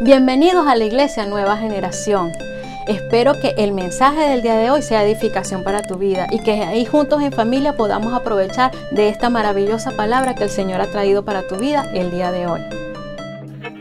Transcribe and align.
Bienvenidos 0.00 0.66
a 0.66 0.76
la 0.76 0.84
Iglesia 0.84 1.26
Nueva 1.26 1.56
Generación. 1.56 2.32
Espero 2.86 3.40
que 3.40 3.54
el 3.56 3.72
mensaje 3.72 4.28
del 4.28 4.42
día 4.42 4.56
de 4.56 4.70
hoy 4.70 4.82
sea 4.82 5.04
edificación 5.04 5.62
para 5.62 5.82
tu 5.82 5.96
vida 5.96 6.26
y 6.30 6.40
que 6.40 6.52
ahí 6.62 6.84
juntos 6.84 7.22
en 7.22 7.32
familia 7.32 7.76
podamos 7.76 8.12
aprovechar 8.12 8.72
de 8.90 9.08
esta 9.08 9.30
maravillosa 9.30 9.92
palabra 9.92 10.34
que 10.34 10.44
el 10.44 10.50
Señor 10.50 10.80
ha 10.80 10.86
traído 10.86 11.24
para 11.24 11.46
tu 11.46 11.56
vida 11.56 11.90
el 11.94 12.10
día 12.10 12.32
de 12.32 12.46
hoy. 12.46 12.60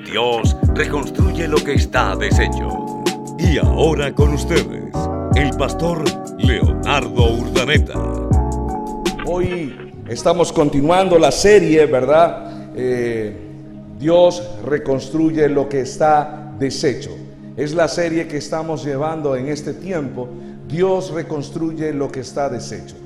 Dios 0.06 0.56
reconstruye 0.74 1.48
lo 1.48 1.58
que 1.58 1.74
está 1.74 2.16
deshecho. 2.16 3.04
Y 3.40 3.58
ahora 3.58 4.14
con 4.14 4.34
ustedes, 4.34 4.94
el 5.36 5.50
pastor 5.58 6.04
Leonardo 6.38 7.34
Urdaneta. 7.34 8.00
Hoy 9.26 9.92
estamos 10.08 10.54
continuando 10.54 11.18
la 11.18 11.32
serie, 11.32 11.86
¿verdad? 11.86 12.72
Eh, 12.76 13.43
Dios 14.04 14.44
reconstruye 14.66 15.48
lo 15.48 15.70
que 15.70 15.80
está 15.80 16.54
deshecho. 16.60 17.12
Es 17.56 17.74
la 17.74 17.88
serie 17.88 18.28
que 18.28 18.36
estamos 18.36 18.84
llevando 18.84 19.34
en 19.38 19.48
este 19.48 19.74
tiempo. 19.74 20.28
Dios 20.68 21.12
reconstruye 21.12 21.94
lo 21.94 22.12
que 22.12 22.20
está 22.20 22.50
deshecho. 22.50 22.98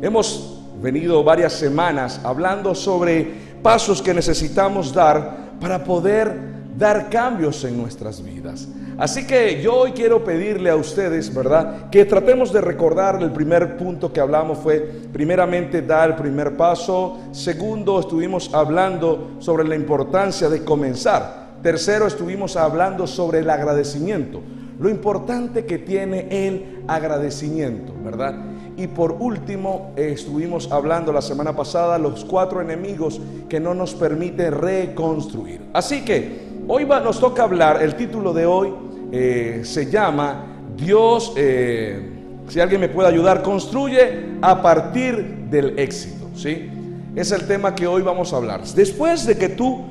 Hemos 0.00 0.62
venido 0.80 1.22
varias 1.22 1.52
semanas 1.52 2.22
hablando 2.24 2.74
sobre 2.74 3.34
pasos 3.62 4.00
que 4.00 4.14
necesitamos 4.14 4.94
dar 4.94 5.58
para 5.60 5.84
poder 5.84 6.34
dar 6.78 7.10
cambios 7.10 7.62
en 7.64 7.76
nuestras 7.76 8.24
vidas. 8.24 8.66
Así 8.98 9.26
que 9.26 9.60
yo 9.60 9.74
hoy 9.74 9.92
quiero 9.92 10.24
pedirle 10.24 10.70
a 10.70 10.76
ustedes, 10.76 11.34
¿verdad? 11.34 11.90
Que 11.90 12.06
tratemos 12.06 12.50
de 12.50 12.62
recordar 12.62 13.22
el 13.22 13.30
primer 13.30 13.76
punto 13.76 14.10
que 14.10 14.20
hablamos 14.20 14.58
fue, 14.58 14.78
primeramente, 15.12 15.82
dar 15.82 16.10
el 16.10 16.16
primer 16.16 16.56
paso. 16.56 17.18
Segundo, 17.30 18.00
estuvimos 18.00 18.54
hablando 18.54 19.32
sobre 19.38 19.68
la 19.68 19.74
importancia 19.74 20.48
de 20.48 20.64
comenzar. 20.64 21.46
Tercero, 21.62 22.06
estuvimos 22.06 22.56
hablando 22.56 23.06
sobre 23.06 23.40
el 23.40 23.50
agradecimiento, 23.50 24.40
lo 24.78 24.88
importante 24.88 25.66
que 25.66 25.78
tiene 25.78 26.28
el 26.30 26.84
agradecimiento, 26.86 27.92
¿verdad? 28.02 28.34
Y 28.78 28.86
por 28.86 29.12
último, 29.12 29.92
estuvimos 29.96 30.70
hablando 30.70 31.12
la 31.12 31.22
semana 31.22 31.54
pasada 31.54 31.98
los 31.98 32.24
cuatro 32.24 32.60
enemigos 32.62 33.20
que 33.48 33.58
no 33.58 33.74
nos 33.74 33.94
permiten 33.94 34.52
reconstruir. 34.52 35.62
Así 35.72 36.02
que 36.04 36.46
hoy 36.68 36.84
nos 36.84 37.18
toca 37.18 37.42
hablar, 37.42 37.82
el 37.82 37.94
título 37.94 38.32
de 38.32 38.46
hoy 38.46 38.86
eh, 39.12 39.62
se 39.64 39.90
llama 39.90 40.44
Dios, 40.76 41.32
eh, 41.36 42.16
si 42.48 42.60
alguien 42.60 42.80
me 42.80 42.88
puede 42.88 43.08
ayudar, 43.08 43.42
construye 43.42 44.36
a 44.42 44.60
partir 44.60 45.46
del 45.50 45.78
éxito, 45.78 46.28
¿sí? 46.34 46.70
Es 47.14 47.32
el 47.32 47.46
tema 47.46 47.74
que 47.74 47.86
hoy 47.86 48.02
vamos 48.02 48.32
a 48.32 48.36
hablar. 48.36 48.62
Después 48.62 49.26
de 49.26 49.38
que 49.38 49.48
tú 49.48 49.84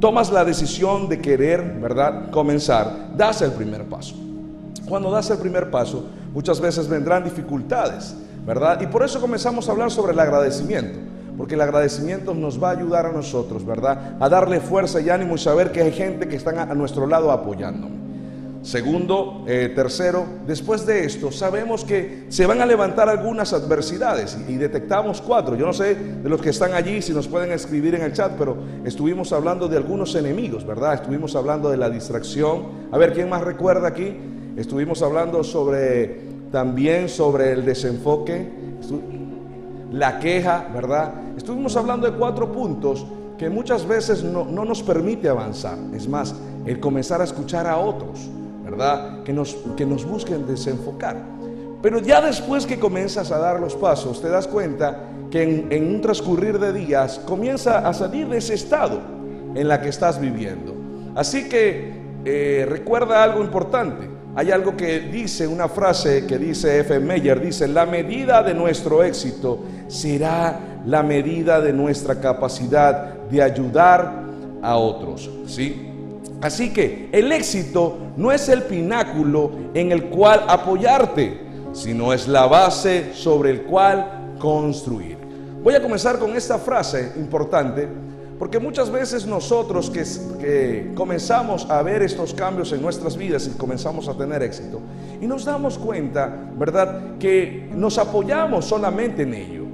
tomas 0.00 0.32
la 0.32 0.44
decisión 0.44 1.08
de 1.08 1.20
querer, 1.20 1.62
¿verdad?, 1.80 2.30
comenzar, 2.30 3.16
das 3.16 3.40
el 3.42 3.52
primer 3.52 3.84
paso. 3.84 4.16
Cuando 4.88 5.10
das 5.12 5.30
el 5.30 5.38
primer 5.38 5.70
paso, 5.70 6.06
muchas 6.34 6.60
veces 6.60 6.88
vendrán 6.88 7.22
dificultades, 7.22 8.16
¿verdad? 8.44 8.80
Y 8.80 8.88
por 8.88 9.04
eso 9.04 9.20
comenzamos 9.20 9.68
a 9.68 9.72
hablar 9.72 9.92
sobre 9.92 10.12
el 10.12 10.18
agradecimiento, 10.18 10.98
porque 11.36 11.54
el 11.54 11.60
agradecimiento 11.60 12.34
nos 12.34 12.60
va 12.60 12.70
a 12.70 12.72
ayudar 12.72 13.06
a 13.06 13.12
nosotros, 13.12 13.64
¿verdad?, 13.64 14.16
a 14.18 14.28
darle 14.28 14.58
fuerza 14.58 15.00
y 15.00 15.08
ánimo 15.08 15.36
y 15.36 15.38
saber 15.38 15.70
que 15.70 15.82
hay 15.82 15.92
gente 15.92 16.26
que 16.26 16.34
está 16.34 16.50
a 16.50 16.74
nuestro 16.74 17.06
lado 17.06 17.30
apoyándonos. 17.30 18.11
Segundo, 18.62 19.44
eh, 19.48 19.72
tercero, 19.74 20.24
después 20.46 20.86
de 20.86 21.04
esto 21.04 21.32
sabemos 21.32 21.84
que 21.84 22.26
se 22.28 22.46
van 22.46 22.60
a 22.60 22.66
levantar 22.66 23.08
algunas 23.08 23.52
adversidades 23.52 24.38
y, 24.48 24.54
detectamos 24.54 25.20
cuatro. 25.20 25.56
Yo 25.56 25.66
no 25.66 25.72
sé 25.72 25.96
de 25.96 26.28
los 26.28 26.40
que 26.40 26.50
están 26.50 26.72
allí 26.72 27.02
si 27.02 27.12
nos 27.12 27.26
pueden 27.26 27.50
escribir 27.50 27.96
en 27.96 28.02
el 28.02 28.12
chat, 28.12 28.32
pero 28.38 28.56
estuvimos 28.84 29.32
hablando 29.32 29.66
de 29.66 29.76
algunos 29.76 30.14
enemigos, 30.14 30.64
¿verdad? 30.64 30.94
Estuvimos 30.94 31.34
hablando 31.34 31.70
de 31.70 31.76
la 31.76 31.90
distracción. 31.90 32.66
A 32.92 32.98
ver, 32.98 33.12
¿quién 33.12 33.28
más 33.28 33.42
recuerda 33.42 33.88
aquí? 33.88 34.16
Estuvimos 34.56 35.02
hablando 35.02 35.42
sobre 35.42 36.20
también 36.52 37.08
sobre 37.08 37.50
el 37.50 37.64
desenfoque, 37.64 38.48
la 39.90 40.20
queja, 40.20 40.68
¿verdad? 40.72 41.14
Estuvimos 41.36 41.76
hablando 41.76 42.08
de 42.08 42.16
cuatro 42.16 42.52
puntos 42.52 43.04
que 43.36 43.50
muchas 43.50 43.88
veces 43.88 44.22
no, 44.22 44.44
no 44.44 44.64
nos 44.64 44.84
permite 44.84 45.28
avanzar. 45.28 45.78
Es 45.94 46.06
más, 46.06 46.32
el 46.64 46.78
comenzar 46.78 47.20
a 47.20 47.24
escuchar 47.24 47.66
a 47.66 47.78
otros. 47.78 48.30
¿Verdad? 48.72 49.22
Que 49.22 49.32
nos, 49.32 49.54
que 49.76 49.84
nos 49.84 50.04
busquen 50.06 50.46
desenfocar. 50.46 51.16
Pero 51.82 51.98
ya 51.98 52.20
después 52.20 52.64
que 52.64 52.78
comienzas 52.78 53.30
a 53.30 53.38
dar 53.38 53.60
los 53.60 53.74
pasos, 53.74 54.22
te 54.22 54.28
das 54.28 54.46
cuenta 54.46 55.08
que 55.30 55.42
en, 55.42 55.86
un 55.94 56.00
transcurrir 56.00 56.58
de 56.58 56.72
días 56.72 57.20
comienza 57.26 57.86
a 57.86 57.92
salir 57.92 58.28
de 58.28 58.38
ese 58.38 58.54
estado 58.54 59.00
en 59.54 59.68
la 59.68 59.80
que 59.80 59.88
estás 59.88 60.20
viviendo. 60.20 60.74
Así 61.14 61.48
que 61.48 61.92
eh, 62.24 62.66
recuerda 62.68 63.22
algo 63.22 63.42
importante. 63.42 64.08
Hay 64.34 64.50
algo 64.50 64.74
que 64.74 65.00
dice, 65.00 65.46
una 65.46 65.68
frase 65.68 66.26
que 66.26 66.38
dice 66.38 66.78
F. 66.80 66.98
Meyer, 66.98 67.40
dice, 67.40 67.68
la 67.68 67.84
medida 67.84 68.42
de 68.42 68.54
nuestro 68.54 69.02
éxito 69.02 69.58
será 69.88 70.80
la 70.86 71.02
medida 71.02 71.60
de 71.60 71.74
nuestra 71.74 72.18
capacidad 72.20 73.14
de 73.28 73.42
ayudar 73.42 74.22
a 74.62 74.76
otros. 74.76 75.30
¿Sí? 75.46 75.91
Así 76.42 76.72
que 76.72 77.08
el 77.12 77.30
éxito 77.30 77.98
no 78.16 78.32
es 78.32 78.48
el 78.48 78.64
pináculo 78.64 79.52
en 79.74 79.92
el 79.92 80.06
cual 80.06 80.44
apoyarte, 80.48 81.38
sino 81.72 82.12
es 82.12 82.26
la 82.26 82.46
base 82.46 83.14
sobre 83.14 83.50
el 83.50 83.62
cual 83.62 84.34
construir. 84.40 85.16
Voy 85.62 85.74
a 85.74 85.80
comenzar 85.80 86.18
con 86.18 86.36
esta 86.36 86.58
frase 86.58 87.12
importante, 87.16 87.88
porque 88.40 88.58
muchas 88.58 88.90
veces 88.90 89.24
nosotros 89.24 89.88
que, 89.88 90.90
comenzamos 90.96 91.70
a 91.70 91.80
ver 91.82 92.02
estos 92.02 92.34
cambios 92.34 92.72
en 92.72 92.82
nuestras 92.82 93.16
vidas 93.16 93.46
y 93.46 93.56
comenzamos 93.56 94.08
a 94.08 94.14
tener 94.14 94.42
éxito, 94.42 94.80
y 95.20 95.26
nos 95.28 95.44
damos 95.44 95.78
cuenta, 95.78 96.50
¿verdad?, 96.58 97.18
que 97.20 97.70
nos 97.72 97.98
apoyamos 97.98 98.64
solamente 98.64 99.22
en 99.22 99.34
ello. 99.34 99.64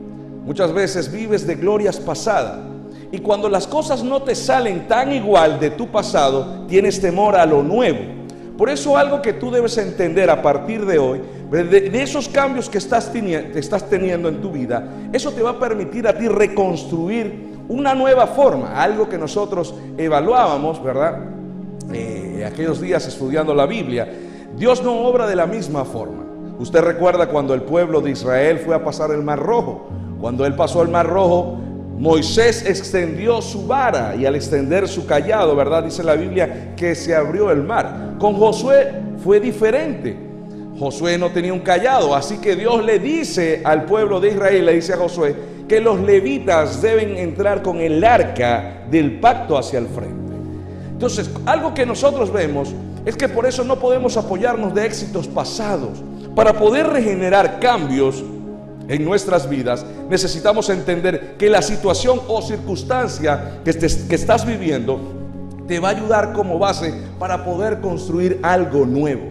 Muchas 0.45 0.71
veces 0.75 1.11
vives 1.11 1.47
de 1.47 1.55
glorias 1.55 1.99
pasadas 1.99 2.68
y 3.11 3.19
cuando 3.19 3.49
las 3.49 3.67
cosas 3.67 4.03
no 4.03 4.23
te 4.23 4.35
salen 4.35 4.87
tan 4.87 5.13
igual 5.13 5.59
de 5.59 5.71
tu 5.71 5.89
pasado, 5.89 6.67
tienes 6.69 7.01
temor 7.01 7.37
a 7.37 7.47
lo 7.47 7.63
nuevo. 7.63 8.19
Por 8.59 8.69
eso 8.69 8.97
algo 8.97 9.23
que 9.23 9.33
tú 9.33 9.51
debes 9.51 9.79
entender 9.79 10.29
a 10.29 10.43
partir 10.43 10.85
de 10.85 10.99
hoy, 10.99 11.21
de, 11.51 12.03
esos 12.03 12.29
cambios 12.29 12.69
que 12.69 12.79
estás, 12.79 13.11
teniendo 13.11 14.29
en 14.29 14.41
tu 14.41 14.51
vida, 14.51 14.85
eso 15.13 15.31
te 15.31 15.43
va 15.43 15.51
a 15.51 15.59
permitir 15.59 16.07
a 16.09 16.19
ti 16.19 16.29
reconstruir 16.29 17.57
una 17.69 17.95
nueva 17.95 18.27
forma, 18.27 18.83
algo 18.83 19.09
que 19.09 19.17
nosotros 19.17 19.75
evaluábamos, 19.97 20.83
¿verdad? 20.83 21.21
Eh, 21.93 22.45
aquellos 22.47 22.81
días 22.81 23.07
estudiando 23.07 23.55
la 23.55 23.67
Biblia. 23.67 24.09
Dios 24.57 24.83
no 24.83 25.03
obra 25.03 25.27
de 25.27 25.37
la 25.37 25.47
misma 25.47 25.85
forma. 25.85 26.25
Usted 26.59 26.81
recuerda 26.81 27.29
cuando 27.29 27.55
el 27.55 27.63
pueblo 27.63 28.01
de 28.01 28.11
Israel 28.11 28.59
fue 28.59 28.75
a 28.75 28.83
pasar 28.83 29.13
el 29.13 29.23
Mar 29.23 29.39
Rojo. 29.39 29.89
Cuando 30.21 30.45
él 30.45 30.57
pasó 30.57 30.83
el 30.83 30.89
Mar 30.89 31.07
Rojo, 31.07 31.59
Moisés 31.99 32.65
extendió 32.65 33.43
su 33.43 33.67
vara 33.67 34.15
y 34.15 34.25
al 34.25 34.37
extender 34.37 34.87
su 34.87 35.05
callado, 35.05 35.57
¿verdad? 35.57 35.83
Dice 35.83 36.05
la 36.05 36.15
Biblia 36.15 36.75
que 36.77 36.95
se 36.95 37.15
abrió 37.15 37.51
el 37.51 37.65
mar. 37.65 38.15
Con 38.21 38.35
Josué 38.35 38.93
fue 39.23 39.41
diferente. 39.41 40.17
Josué 40.79 41.19
no 41.19 41.31
tenía 41.31 41.53
un 41.53 41.59
callado, 41.61 42.15
así 42.15 42.39
que 42.39 42.55
Dios 42.55 42.85
le 42.85 43.01
dice 43.01 43.63
al 43.65 43.85
pueblo 43.85 44.21
de 44.21 44.29
Israel, 44.29 44.67
le 44.67 44.75
dice 44.75 44.93
a 44.93 44.97
Josué, 44.97 45.35
que 45.67 45.81
los 45.81 46.01
levitas 46.01 46.81
deben 46.81 47.17
entrar 47.17 47.63
con 47.63 47.79
el 47.79 48.03
arca 48.05 48.85
del 48.89 49.19
pacto 49.19 49.59
hacia 49.59 49.81
el 49.81 49.89
frente. 49.89 50.35
Entonces, 50.93 51.29
algo 51.47 51.75
que 51.75 51.85
nosotros 51.85 52.33
vemos 52.33 52.73
es 53.05 53.17
que 53.17 53.29
por 53.29 53.45
eso 53.45 53.65
no 53.65 53.77
podemos 53.81 54.17
apoyarnos 54.17 54.73
de 54.73 54.87
éxitos 54.87 55.27
pasados. 55.27 56.03
Para 56.37 56.53
poder 56.53 56.87
regenerar 56.87 57.59
cambios, 57.59 58.23
en 58.89 59.05
nuestras 59.05 59.49
vidas, 59.49 59.85
necesitamos 60.09 60.71
entender 60.71 61.37
que 61.39 61.51
la 61.51 61.63
situación 61.63 62.21
o 62.27 62.41
circunstancia 62.41 63.61
que, 63.65 63.71
estás 63.71 64.47
viviendo 64.47 64.99
te 65.67 65.79
va 65.79 65.89
a 65.89 65.93
ayudar 65.93 66.33
como 66.33 66.59
base 66.59 66.95
para 67.19 67.45
poder 67.45 67.81
construir 67.81 68.41
algo 68.43 68.87
nuevo. 68.87 69.29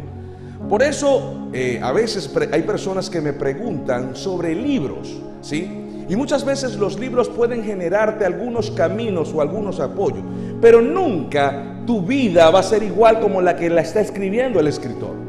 Por 0.70 0.84
eso 0.84 1.50
eh, 1.54 1.80
a 1.82 1.92
veces 1.92 2.32
hay 2.52 2.62
personas 2.62 3.10
que 3.10 3.20
me 3.20 3.34
preguntan 3.34 4.16
sobre 4.16 4.54
libros, 4.54 5.18
¿sí? 5.42 5.84
Y 6.10 6.16
muchas 6.16 6.46
veces 6.46 6.76
los 6.76 7.00
libros 7.00 7.28
pueden 7.28 7.64
generarte 7.64 8.26
algunos 8.26 8.72
caminos 8.72 9.34
o 9.34 9.42
algunos 9.42 9.80
apoyos, 9.80 10.24
pero 10.62 10.82
nunca 10.82 11.82
tu 11.86 12.02
vida 12.02 12.50
va 12.50 12.60
a 12.60 12.64
ser 12.64 12.84
igual 12.84 13.20
como 13.20 13.42
la 13.42 13.56
que 13.56 13.70
la 13.70 13.82
está 13.82 14.00
escribiendo 14.00 14.60
el 14.60 14.68
escritor 14.68 15.28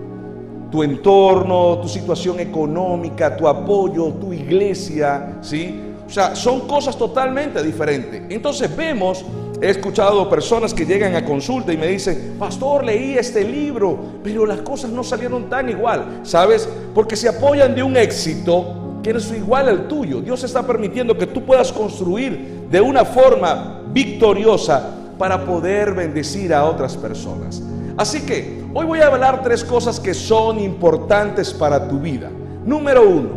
tu 0.71 0.83
entorno, 0.83 1.79
tu 1.81 1.89
situación 1.89 2.41
económica, 2.41 3.37
tu 3.37 3.49
apoyo, 3.49 4.13
tu 4.15 4.33
iglesia, 4.33 5.39
¿sí? 5.41 5.81
O 6.07 6.11
sea, 6.11 6.35
son 6.35 6.67
cosas 6.67 6.97
totalmente 6.97 7.63
diferentes. 7.63 8.23
Entonces 8.29 8.75
vemos, 8.75 9.25
he 9.61 9.71
escuchado 9.71 10.29
personas 10.29 10.73
que 10.73 10.87
llegan 10.87 11.15
a 11.15 11.25
consulta 11.25 11.73
y 11.73 11.77
me 11.77 11.87
dicen, 11.87 12.37
pastor, 12.39 12.85
leí 12.85 13.15
este 13.15 13.45
libro, 13.45 13.99
pero 14.23 14.47
las 14.47 14.61
cosas 14.61 14.91
no 14.91 15.03
salieron 15.03 15.49
tan 15.49 15.69
igual, 15.69 16.21
¿sabes? 16.23 16.69
Porque 16.95 17.17
se 17.17 17.29
apoyan 17.29 17.75
de 17.75 17.83
un 17.83 17.97
éxito 17.97 19.01
que 19.03 19.11
es 19.11 19.33
igual 19.33 19.69
al 19.69 19.89
tuyo. 19.89 20.21
Dios 20.21 20.43
está 20.45 20.67
permitiendo 20.67 21.17
que 21.17 21.27
tú 21.27 21.45
puedas 21.45 21.73
construir 21.73 22.67
de 22.71 22.81
una 22.81 23.05
forma 23.05 23.83
victoriosa 23.91 24.95
para 25.19 25.45
poder 25.45 25.95
bendecir 25.95 26.55
a 26.55 26.65
otras 26.65 26.97
personas. 26.97 27.63
Así 27.97 28.21
que 28.21 28.65
hoy 28.79 28.87
voy 28.87 29.01
a 29.01 29.09
hablar 29.09 29.43
tres 29.43 29.65
cosas 29.65 29.99
que 29.99 30.15
son 30.15 30.61
importantes 30.61 31.53
para 31.53 31.89
tu 31.89 31.99
vida. 31.99 32.31
Número 32.65 33.09
uno, 33.09 33.31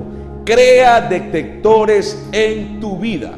crea 0.45 1.01
detectores 1.01 2.27
en 2.31 2.79
tu 2.79 2.99
vida. 2.99 3.31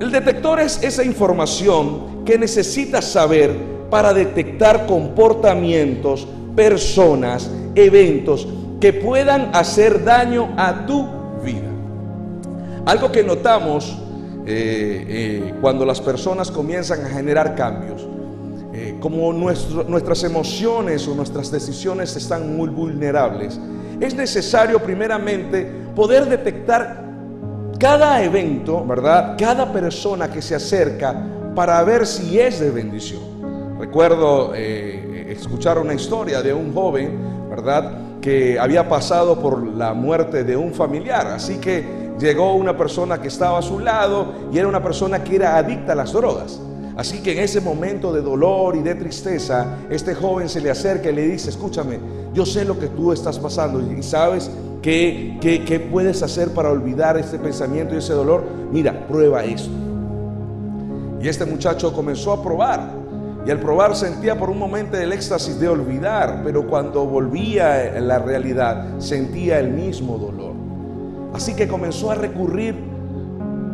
El 0.00 0.10
detector 0.10 0.58
es 0.58 0.82
esa 0.82 1.04
información 1.04 2.24
que 2.24 2.36
necesitas 2.36 3.04
saber 3.04 3.56
para 3.88 4.12
detectar 4.12 4.86
comportamientos, 4.86 6.26
personas, 6.56 7.48
eventos 7.76 8.48
que 8.80 8.92
puedan 8.92 9.54
hacer 9.54 10.02
daño 10.02 10.52
a 10.56 10.86
tu 10.86 11.06
vida. 11.44 11.70
Algo 12.84 13.12
que 13.12 13.22
notamos 13.22 13.96
eh, 14.44 15.04
eh, 15.08 15.54
cuando 15.60 15.86
las 15.86 16.00
personas 16.00 16.50
comienzan 16.50 17.04
a 17.04 17.10
generar 17.10 17.54
cambios, 17.54 18.08
eh, 18.80 18.96
como 18.98 19.32
nuestras 19.32 20.24
emociones 20.24 21.06
o 21.06 21.14
nuestras 21.14 21.50
decisiones 21.50 22.16
están 22.16 22.56
muy 22.56 22.70
vulnerables, 22.70 23.60
es 24.00 24.14
necesario 24.14 24.78
primeramente 24.80 25.70
poder 25.94 26.26
detectar 26.26 27.04
cada 27.78 28.22
evento, 28.22 28.82
¿verdad? 28.86 29.36
Cada 29.38 29.70
persona 29.70 30.30
que 30.30 30.40
se 30.40 30.54
acerca 30.54 31.14
para 31.54 31.82
ver 31.84 32.06
si 32.06 32.40
es 32.40 32.58
de 32.60 32.70
bendición. 32.70 33.20
Recuerdo 33.78 34.54
escuchar 34.54 35.78
una 35.78 35.92
historia 35.92 36.40
de 36.40 36.54
un 36.54 36.72
joven, 36.72 37.48
¿verdad? 37.50 38.20
Que 38.22 38.58
había 38.58 38.88
pasado 38.88 39.38
por 39.40 39.62
la 39.66 39.92
muerte 39.92 40.44
de 40.44 40.56
un 40.56 40.72
familiar, 40.72 41.26
así 41.26 41.58
que 41.58 42.14
llegó 42.18 42.54
una 42.54 42.76
persona 42.76 43.20
que 43.20 43.28
estaba 43.28 43.58
a 43.58 43.62
su 43.62 43.78
lado 43.78 44.32
y 44.52 44.58
era 44.58 44.68
una 44.68 44.82
persona 44.82 45.22
que 45.22 45.36
era 45.36 45.56
adicta 45.56 45.92
a 45.92 45.96
las 45.96 46.12
drogas. 46.12 46.60
Así 47.00 47.20
que 47.22 47.32
en 47.32 47.38
ese 47.38 47.62
momento 47.62 48.12
de 48.12 48.20
dolor 48.20 48.76
y 48.76 48.82
de 48.82 48.94
tristeza, 48.94 49.78
este 49.88 50.14
joven 50.14 50.50
se 50.50 50.60
le 50.60 50.70
acerca 50.70 51.08
y 51.08 51.14
le 51.14 51.28
dice, 51.28 51.48
escúchame, 51.48 51.98
yo 52.34 52.44
sé 52.44 52.62
lo 52.66 52.78
que 52.78 52.88
tú 52.88 53.10
estás 53.10 53.38
pasando 53.38 53.80
y 53.80 54.02
sabes 54.02 54.50
qué, 54.82 55.38
qué, 55.40 55.80
puedes 55.80 56.22
hacer 56.22 56.50
para 56.50 56.68
olvidar 56.68 57.16
este 57.16 57.38
pensamiento 57.38 57.94
y 57.94 57.98
ese 58.00 58.12
dolor. 58.12 58.44
Mira, 58.70 59.06
prueba 59.08 59.42
esto. 59.42 59.70
Y 61.22 61.26
este 61.26 61.46
muchacho 61.46 61.90
comenzó 61.94 62.34
a 62.34 62.42
probar. 62.42 62.90
Y 63.46 63.50
al 63.50 63.60
probar 63.60 63.96
sentía 63.96 64.38
por 64.38 64.50
un 64.50 64.58
momento 64.58 64.98
el 64.98 65.14
éxtasis 65.14 65.58
de 65.58 65.70
olvidar, 65.70 66.42
pero 66.44 66.66
cuando 66.66 67.06
volvía 67.06 67.96
a 67.96 68.00
la 68.00 68.18
realidad 68.18 68.98
sentía 68.98 69.58
el 69.58 69.70
mismo 69.70 70.18
dolor. 70.18 70.52
Así 71.32 71.54
que 71.54 71.66
comenzó 71.66 72.10
a 72.10 72.14
recurrir 72.16 72.89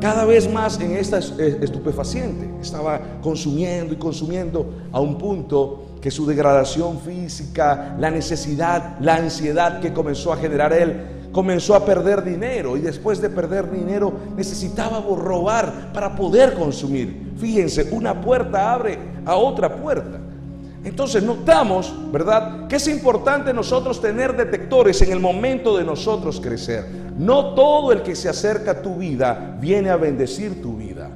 cada 0.00 0.25
vez 0.25 0.50
más 0.52 0.81
en 0.81 0.96
esta 0.96 1.19
estupefaciente. 1.19 2.48
Estaba 2.60 3.00
consumiendo 3.22 3.94
y 3.94 3.96
consumiendo 3.96 4.66
a 4.93 5.00
un 5.00 5.19
punto 5.19 5.98
que 6.00 6.10
su 6.10 6.26
degradación 6.26 7.00
física, 7.00 7.96
la 7.98 8.10
necesidad, 8.10 8.98
la 9.00 9.16
ansiedad 9.16 9.81
que 9.81 9.93
comenzó 9.93 10.32
a 10.32 10.37
generar 10.37 10.72
él, 10.72 11.31
comenzó 11.32 11.75
a 11.75 11.84
perder 11.84 12.25
dinero 12.25 12.76
y 12.76 12.81
después 12.81 13.20
de 13.20 13.28
perder 13.28 13.70
dinero 13.70 14.12
necesitaba 14.37 15.00
robar 15.00 15.93
para 15.93 16.14
poder 16.16 16.54
consumir. 16.54 17.34
Fíjense, 17.37 17.88
una 17.93 18.20
puerta 18.20 18.72
abre 18.72 18.98
a 19.25 19.37
otra 19.37 19.76
puerta. 19.76 20.20
Entonces 20.87 21.25
notamos, 21.25 21.93
¿verdad?, 22.12 22.69
que 22.69 22.77
es 22.77 22.87
importante 22.87 23.53
nosotros 23.53 24.00
tener 24.00 24.37
detectores 24.37 25.03
en 25.03 25.11
el 25.11 25.19
momento 25.19 25.77
de 25.77 25.83
nosotros 25.83 26.41
crecer. 26.41 26.87
No 27.19 27.55
todo 27.55 27.91
el 27.91 28.03
que 28.03 28.15
se 28.15 28.29
acerca 28.29 28.71
a 28.71 28.83
tu 28.83 28.94
vida 28.94 29.56
viene 29.61 29.91
a 29.91 29.97
bendecir 29.97 30.62
tu 30.62 30.77
vida. 30.77 31.11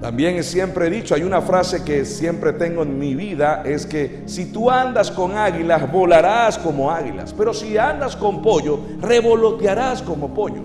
También 0.00 0.42
siempre 0.42 0.86
he 0.86 0.90
dicho, 0.90 1.14
hay 1.14 1.22
una 1.22 1.42
frase 1.42 1.84
que 1.84 2.06
siempre 2.06 2.54
tengo 2.54 2.82
en 2.82 2.98
mi 2.98 3.14
vida, 3.14 3.62
es 3.66 3.84
que 3.84 4.22
si 4.24 4.46
tú 4.46 4.70
andas 4.70 5.10
con 5.10 5.36
águilas, 5.36 5.92
volarás 5.92 6.56
como 6.56 6.90
águilas, 6.90 7.34
pero 7.34 7.52
si 7.52 7.76
andas 7.76 8.16
con 8.16 8.40
pollo, 8.40 8.80
revolotearás 9.02 10.00
como 10.00 10.32
pollo. 10.32 10.62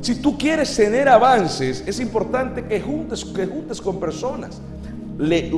Si 0.00 0.22
tú 0.22 0.38
quieres 0.38 0.74
tener 0.74 1.10
avances, 1.10 1.84
es 1.86 2.00
importante 2.00 2.64
que 2.64 2.80
juntes, 2.80 3.26
que 3.26 3.46
juntes 3.46 3.82
con 3.82 4.00
personas 4.00 4.58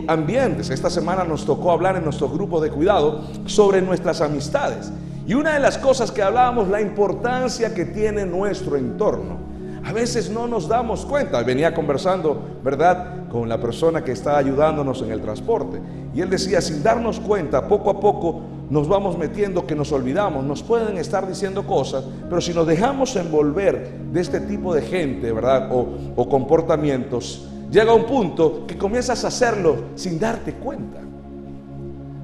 ambientes. 0.09 0.71
Esta 0.71 0.91
semana 0.91 1.25
nos 1.25 1.45
tocó 1.45 1.71
hablar 1.71 1.97
en 1.97 2.05
nuestro 2.05 2.29
grupo 2.29 2.61
de 2.61 2.71
cuidado 2.71 3.23
sobre 3.47 3.83
nuestras 3.83 4.21
amistades. 4.21 4.93
Y 5.27 5.35
una 5.35 5.55
de 5.55 5.61
las 5.61 5.79
cosas 5.79 6.13
que 6.13 6.23
hablábamos, 6.23 6.69
la 6.69 6.81
importancia 6.81 7.75
que 7.75 7.85
tiene 7.85 8.25
nuestro 8.25 8.77
entorno. 8.77 9.47
A 9.85 9.93
veces 9.93 10.31
no 10.31 10.47
nos 10.47 10.69
damos 10.69 11.05
cuenta. 11.07 11.43
Venía 11.43 11.75
conversando, 11.75 12.41
¿verdad?, 12.63 13.29
con 13.29 13.49
la 13.49 13.61
persona 13.61 14.03
que 14.03 14.13
está 14.13 14.37
ayudándonos 14.37 15.03
en 15.03 15.11
el 15.11 15.21
transporte. 15.21 15.81
Y 16.15 16.21
él 16.21 16.31
decía, 16.31 16.61
sin 16.61 16.83
darnos 16.83 17.21
cuenta, 17.21 17.67
poco 17.69 17.91
a 17.91 18.01
poco 18.01 18.41
nos 18.69 18.89
vamos 18.89 19.17
metiendo 19.17 19.67
que 19.67 19.75
nos 19.75 19.93
olvidamos. 19.93 20.45
Nos 20.45 20.63
pueden 20.63 20.97
estar 20.97 21.29
diciendo 21.29 21.67
cosas, 21.67 22.05
pero 22.29 22.41
si 22.41 22.53
nos 22.53 22.67
dejamos 22.67 23.15
envolver 23.17 23.93
de 24.13 24.21
este 24.21 24.41
tipo 24.41 24.75
de 24.75 24.83
gente, 24.83 25.33
¿verdad?, 25.33 25.71
o, 25.73 25.87
o 26.17 26.29
comportamientos, 26.29 27.49
llega 27.71 27.93
un 27.93 28.05
punto 28.05 28.67
que 28.67 28.77
comienzas 28.77 29.25
a 29.25 29.29
hacerlo 29.29 29.77
sin 29.95 30.19
darte 30.19 30.55
cuenta. 30.55 31.01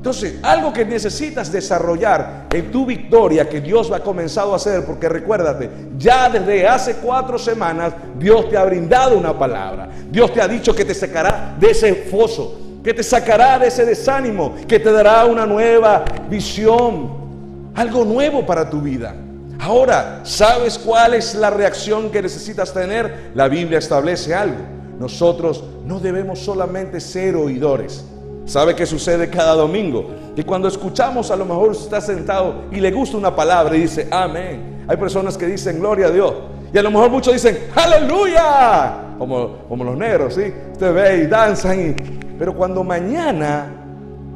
Entonces, 0.03 0.35
algo 0.43 0.73
que 0.73 0.85
necesitas 0.85 1.53
desarrollar 1.53 2.47
en 2.53 2.73
tu 2.73 2.85
victoria 2.85 3.49
que 3.49 3.61
Dios 3.61 3.93
ha 3.93 4.01
comenzado 4.01 4.53
a 4.53 4.57
hacer, 4.57 4.85
porque 4.85 5.09
recuérdate, 5.09 5.71
ya 5.97 6.29
desde 6.29 6.67
hace 6.67 6.97
cuatro 6.97 7.39
semanas 7.39 7.95
Dios 8.19 8.51
te 8.51 8.57
ha 8.57 8.65
brindado 8.65 9.17
una 9.17 9.39
palabra. 9.39 9.89
Dios 10.11 10.35
te 10.35 10.43
ha 10.43 10.49
dicho 10.49 10.75
que 10.75 10.85
te 10.85 10.93
sacará 10.93 11.55
de 11.57 11.71
ese 11.71 11.95
foso, 11.95 12.59
que 12.83 12.93
te 12.93 13.05
sacará 13.05 13.61
de 13.61 13.69
ese 13.69 13.85
desánimo, 13.85 14.57
que 14.67 14.81
te 14.81 14.91
dará 14.91 15.25
una 15.25 15.47
nueva 15.47 16.05
visión, 16.29 17.71
algo 17.77 18.05
nuevo 18.05 18.45
para 18.45 18.69
tu 18.69 18.81
vida. 18.81 19.15
Ahora, 19.61 20.23
¿sabes 20.25 20.79
cuál 20.79 21.15
es 21.15 21.37
la 21.37 21.51
reacción 21.51 22.11
que 22.11 22.21
necesitas 22.21 22.75
tener? 22.75 23.31
La 23.37 23.47
Biblia 23.47 23.79
establece 23.79 24.35
algo. 24.35 24.82
Nosotros 25.03 25.65
no 25.85 25.99
debemos 25.99 26.39
solamente 26.39 27.01
ser 27.01 27.35
oidores. 27.35 28.05
¿Sabe 28.45 28.77
qué 28.77 28.87
sucede 28.87 29.29
cada 29.29 29.55
domingo? 29.55 30.07
Que 30.37 30.45
cuando 30.45 30.69
escuchamos, 30.69 31.33
a 31.33 31.37
lo 31.37 31.45
mejor 31.45 31.73
está 31.73 32.01
sentado 32.01 32.67
y 32.71 32.77
le 32.77 32.93
gusta 32.93 33.17
una 33.17 33.35
palabra 33.35 33.77
y 33.77 33.81
dice, 33.81 34.07
amén. 34.13 34.85
Hay 34.87 34.97
personas 34.97 35.37
que 35.37 35.47
dicen, 35.47 35.81
gloria 35.81 36.07
a 36.07 36.11
Dios. 36.11 36.35
Y 36.73 36.79
a 36.79 36.83
lo 36.85 36.93
mejor 36.93 37.11
muchos 37.11 37.33
dicen, 37.33 37.67
aleluya. 37.75 39.17
Como, 39.19 39.67
como 39.69 39.83
los 39.83 39.97
negros, 39.97 40.35
¿sí? 40.35 40.55
Usted 40.71 40.95
ve 40.95 41.25
y 41.25 41.27
danzan. 41.27 41.97
Pero 42.39 42.55
cuando 42.55 42.85
mañana 42.85 43.73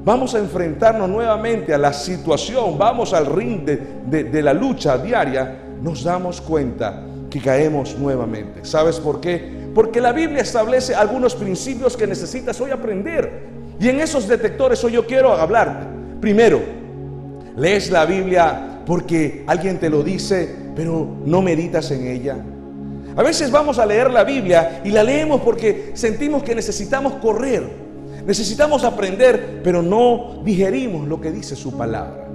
vamos 0.04 0.34
a 0.34 0.40
enfrentarnos 0.40 1.08
nuevamente 1.08 1.72
a 1.72 1.78
la 1.78 1.92
situación, 1.92 2.76
vamos 2.76 3.14
al 3.14 3.26
ring 3.26 3.64
de, 3.64 4.24
de 4.24 4.42
la 4.42 4.52
lucha 4.52 4.98
diaria, 4.98 5.62
nos 5.80 6.02
damos 6.02 6.40
cuenta 6.40 7.04
que 7.30 7.40
caemos 7.40 7.96
nuevamente. 7.96 8.64
¿Sabes 8.64 8.98
por 8.98 9.20
qué? 9.20 9.55
Porque 9.76 10.00
la 10.00 10.12
Biblia 10.12 10.40
establece 10.40 10.94
algunos 10.94 11.34
principios 11.34 11.98
que 11.98 12.06
necesitas 12.06 12.58
hoy 12.62 12.70
aprender. 12.70 13.42
Y 13.78 13.90
en 13.90 14.00
esos 14.00 14.26
detectores 14.26 14.82
hoy 14.82 14.92
yo 14.92 15.06
quiero 15.06 15.34
hablar. 15.34 15.86
Primero, 16.18 16.62
lees 17.58 17.90
la 17.90 18.06
Biblia 18.06 18.80
porque 18.86 19.44
alguien 19.46 19.78
te 19.78 19.90
lo 19.90 20.02
dice, 20.02 20.48
pero 20.74 21.06
no 21.26 21.42
meditas 21.42 21.90
en 21.90 22.06
ella. 22.06 22.38
A 23.16 23.22
veces 23.22 23.50
vamos 23.50 23.78
a 23.78 23.84
leer 23.84 24.10
la 24.10 24.24
Biblia 24.24 24.80
y 24.82 24.92
la 24.92 25.04
leemos 25.04 25.42
porque 25.42 25.90
sentimos 25.92 26.42
que 26.42 26.54
necesitamos 26.54 27.12
correr, 27.16 27.68
necesitamos 28.24 28.82
aprender, 28.82 29.60
pero 29.62 29.82
no 29.82 30.40
digerimos 30.42 31.06
lo 31.06 31.20
que 31.20 31.30
dice 31.30 31.54
su 31.54 31.76
palabra. 31.76 32.26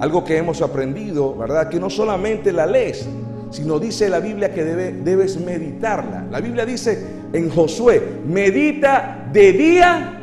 Algo 0.00 0.22
que 0.22 0.36
hemos 0.36 0.60
aprendido, 0.60 1.34
¿verdad? 1.34 1.70
Que 1.70 1.80
no 1.80 1.88
solamente 1.88 2.52
la 2.52 2.66
lees, 2.66 3.08
sino 3.50 3.78
dice 3.78 4.08
la 4.08 4.20
Biblia 4.20 4.52
que 4.52 4.64
debes 4.64 5.40
meditarla. 5.40 6.24
La 6.30 6.40
Biblia 6.40 6.64
dice 6.64 6.98
en 7.32 7.50
Josué, 7.50 8.20
medita 8.26 9.28
de 9.32 9.52
día 9.52 10.20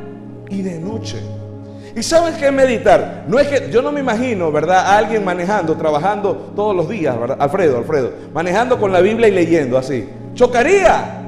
y 0.49 0.61
de 0.61 0.79
noche. 0.79 1.17
¿Y 1.95 2.03
sabes 2.03 2.35
qué 2.35 2.51
meditar? 2.51 3.25
No 3.27 3.39
es 3.39 3.47
que 3.47 3.71
yo 3.71 3.81
no 3.81 3.91
me 3.91 3.99
imagino, 3.99 4.51
¿verdad? 4.51 4.85
A 4.85 4.97
alguien 4.97 5.25
manejando, 5.25 5.75
trabajando 5.75 6.51
todos 6.55 6.75
los 6.75 6.87
días, 6.87 7.19
¿verdad? 7.19 7.37
Alfredo, 7.39 7.79
Alfredo, 7.79 8.11
manejando 8.33 8.79
con 8.79 8.91
la 8.91 9.01
Biblia 9.01 9.27
y 9.27 9.31
leyendo 9.31 9.77
así. 9.77 10.07
Chocaría. 10.35 11.23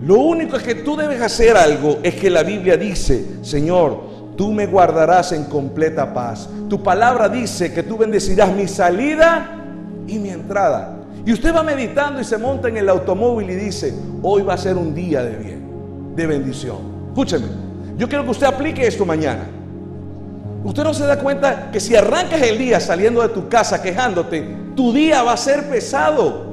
Lo 0.00 0.16
único 0.16 0.56
es 0.56 0.64
que 0.64 0.74
tú 0.74 0.96
debes 0.96 1.22
hacer 1.22 1.56
algo 1.56 1.98
es 2.02 2.16
que 2.16 2.28
la 2.28 2.42
Biblia 2.42 2.76
dice, 2.76 3.24
Señor, 3.42 4.00
tú 4.36 4.50
me 4.50 4.66
guardarás 4.66 5.30
en 5.30 5.44
completa 5.44 6.12
paz. 6.12 6.48
Tu 6.68 6.82
palabra 6.82 7.28
dice 7.28 7.72
que 7.72 7.84
tú 7.84 7.96
bendecirás 7.96 8.52
mi 8.52 8.66
salida 8.66 9.61
y 10.06 10.18
mi 10.18 10.30
entrada. 10.30 10.98
Y 11.24 11.32
usted 11.32 11.54
va 11.54 11.62
meditando 11.62 12.20
y 12.20 12.24
se 12.24 12.36
monta 12.38 12.68
en 12.68 12.76
el 12.76 12.88
automóvil 12.88 13.50
y 13.50 13.54
dice, 13.54 13.94
hoy 14.22 14.42
va 14.42 14.54
a 14.54 14.58
ser 14.58 14.76
un 14.76 14.94
día 14.94 15.22
de 15.22 15.36
bien, 15.36 16.14
de 16.16 16.26
bendición. 16.26 16.78
Escúcheme, 17.08 17.46
yo 17.96 18.08
quiero 18.08 18.24
que 18.24 18.30
usted 18.30 18.46
aplique 18.46 18.86
esto 18.86 19.04
mañana. 19.04 19.46
Usted 20.64 20.84
no 20.84 20.94
se 20.94 21.04
da 21.06 21.18
cuenta 21.18 21.70
que 21.70 21.80
si 21.80 21.96
arrancas 21.96 22.40
el 22.42 22.58
día 22.58 22.80
saliendo 22.80 23.20
de 23.22 23.28
tu 23.28 23.48
casa 23.48 23.82
quejándote, 23.82 24.56
tu 24.74 24.92
día 24.92 25.22
va 25.22 25.32
a 25.32 25.36
ser 25.36 25.68
pesado. 25.68 26.52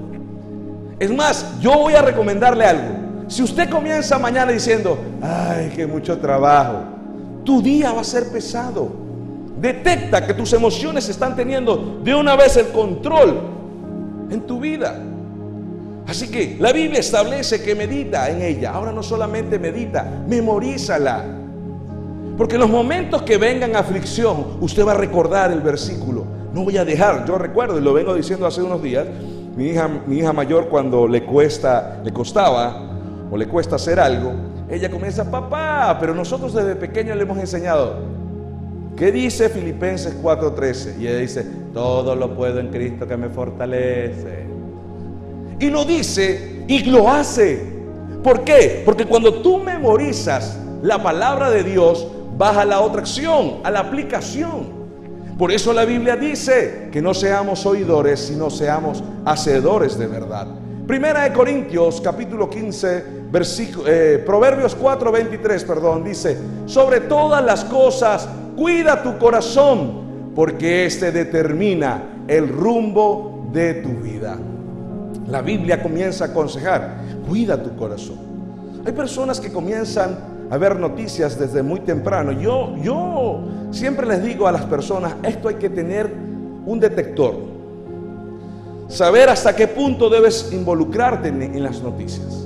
Es 0.99 1.11
más, 1.11 1.59
yo 1.59 1.77
voy 1.77 1.93
a 1.93 2.01
recomendarle 2.01 2.65
algo. 2.65 2.99
Si 3.27 3.43
usted 3.43 3.69
comienza 3.69 4.17
mañana 4.17 4.51
diciendo, 4.51 4.97
ay, 5.21 5.69
que 5.69 5.85
mucho 5.85 6.17
trabajo, 6.17 6.81
tu 7.43 7.61
día 7.61 7.91
va 7.91 8.01
a 8.01 8.03
ser 8.03 8.29
pesado. 8.29 8.91
Detecta 9.59 10.25
que 10.25 10.33
tus 10.33 10.53
emociones 10.53 11.09
están 11.09 11.35
teniendo 11.35 11.99
de 12.03 12.15
una 12.15 12.35
vez 12.35 12.55
el 12.57 12.67
control 12.67 13.39
en 14.29 14.41
tu 14.41 14.59
vida. 14.59 15.01
Así 16.07 16.31
que 16.31 16.57
la 16.59 16.71
Biblia 16.71 16.99
establece 16.99 17.61
que 17.61 17.75
medita 17.75 18.29
en 18.29 18.41
ella. 18.41 18.71
Ahora 18.71 18.91
no 18.91 19.03
solamente 19.03 19.59
medita, 19.59 20.23
memorízala. 20.27 21.25
Porque 22.37 22.55
en 22.55 22.61
los 22.61 22.69
momentos 22.69 23.21
que 23.23 23.37
vengan 23.37 23.75
aflicción, 23.75 24.57
usted 24.61 24.85
va 24.85 24.93
a 24.93 24.95
recordar 24.95 25.51
el 25.51 25.61
versículo. 25.61 26.25
No 26.53 26.63
voy 26.63 26.77
a 26.77 26.85
dejar, 26.85 27.25
yo 27.25 27.37
recuerdo 27.37 27.77
y 27.77 27.81
lo 27.81 27.93
vengo 27.93 28.15
diciendo 28.15 28.47
hace 28.47 28.63
unos 28.63 28.81
días, 28.81 29.05
mi 29.55 29.67
hija, 29.67 29.89
mi 30.07 30.19
hija 30.19 30.33
mayor 30.33 30.69
cuando 30.69 31.07
le 31.07 31.23
cuesta, 31.25 31.99
le 32.03 32.11
costaba 32.11 32.89
o 33.29 33.37
le 33.37 33.47
cuesta 33.47 33.75
hacer 33.75 33.99
algo, 33.99 34.33
ella 34.69 34.89
comienza, 34.89 35.29
papá, 35.29 35.97
pero 35.99 36.15
nosotros 36.15 36.53
desde 36.53 36.75
pequeño 36.75 37.13
le 37.13 37.23
hemos 37.23 37.37
enseñado, 37.39 37.97
¿qué 38.99 39.11
dice 39.11 39.49
Filipenses 39.49 40.13
4:13? 40.21 40.99
Y 40.99 41.07
ella 41.07 41.17
dice, 41.17 41.45
todo 41.73 42.15
lo 42.15 42.35
puedo 42.35 42.59
en 42.59 42.67
Cristo 42.67 43.07
que 43.07 43.17
me 43.17 43.29
fortalece. 43.29 44.45
Y 45.59 45.69
lo 45.69 45.85
dice 45.85 46.65
y 46.67 46.83
lo 46.83 47.09
hace. 47.09 47.79
¿Por 48.23 48.43
qué? 48.43 48.83
Porque 48.85 49.05
cuando 49.05 49.41
tú 49.41 49.57
memorizas 49.59 50.59
la 50.83 51.01
palabra 51.01 51.49
de 51.49 51.63
Dios, 51.63 52.05
vas 52.37 52.57
a 52.57 52.65
la 52.65 52.81
otra 52.81 53.01
acción, 53.01 53.59
a 53.63 53.71
la 53.71 53.79
aplicación. 53.79 54.77
Por 55.37 55.53
eso 55.53 55.71
la 55.71 55.85
Biblia 55.85 56.17
dice 56.17 56.89
que 56.91 57.01
no 57.01 57.13
seamos 57.13 57.65
oidores, 57.65 58.19
sino 58.19 58.49
seamos 58.49 59.01
hacedores 59.23 59.97
de 59.97 60.07
verdad. 60.07 60.47
Primera 60.85 61.23
de 61.23 61.31
Corintios, 61.31 62.01
capítulo 62.01 62.49
15, 62.49 63.05
versículo, 63.31 63.85
eh, 63.87 64.21
Proverbios 64.25 64.75
4, 64.75 65.11
23, 65.11 65.63
perdón, 65.63 66.03
dice, 66.03 66.37
sobre 66.65 67.01
todas 67.01 67.45
las 67.45 67.63
cosas, 67.63 68.27
cuida 68.59 69.01
tu 69.01 69.17
corazón, 69.17 70.33
porque 70.35 70.85
éste 70.85 71.13
determina 71.13 72.25
el 72.27 72.49
rumbo 72.49 73.47
de 73.53 73.75
tu 73.75 73.89
vida. 74.01 74.37
La 75.29 75.41
Biblia 75.41 75.81
comienza 75.81 76.25
a 76.25 76.27
aconsejar, 76.27 76.97
cuida 77.27 77.63
tu 77.63 77.77
corazón. 77.77 78.17
Hay 78.85 78.91
personas 78.91 79.39
que 79.39 79.49
comienzan 79.49 80.17
a 80.49 80.57
ver 80.57 80.77
noticias 80.77 81.39
desde 81.39 81.63
muy 81.63 81.79
temprano. 81.79 82.33
Yo, 82.33 82.75
yo 82.83 83.39
siempre 83.71 84.05
les 84.05 84.21
digo 84.21 84.45
a 84.45 84.51
las 84.51 84.65
personas, 84.65 85.15
esto 85.23 85.47
hay 85.47 85.55
que 85.55 85.69
tener 85.69 86.11
un 86.65 86.81
detector. 86.81 87.35
Saber 88.89 89.29
hasta 89.29 89.55
qué 89.55 89.69
punto 89.69 90.09
debes 90.09 90.51
involucrarte 90.51 91.29
en 91.29 91.63
las 91.63 91.81
noticias. 91.81 92.45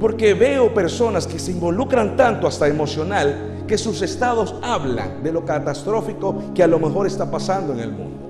Porque 0.00 0.34
veo 0.34 0.74
personas 0.74 1.24
que 1.24 1.38
se 1.38 1.52
involucran 1.52 2.16
tanto 2.16 2.48
hasta 2.48 2.66
emocional 2.66 3.55
que 3.66 3.78
sus 3.78 4.02
estados 4.02 4.54
hablan 4.62 5.22
de 5.22 5.32
lo 5.32 5.44
catastrófico 5.44 6.54
que 6.54 6.62
a 6.62 6.66
lo 6.66 6.78
mejor 6.78 7.06
está 7.06 7.30
pasando 7.30 7.72
en 7.72 7.80
el 7.80 7.92
mundo. 7.92 8.26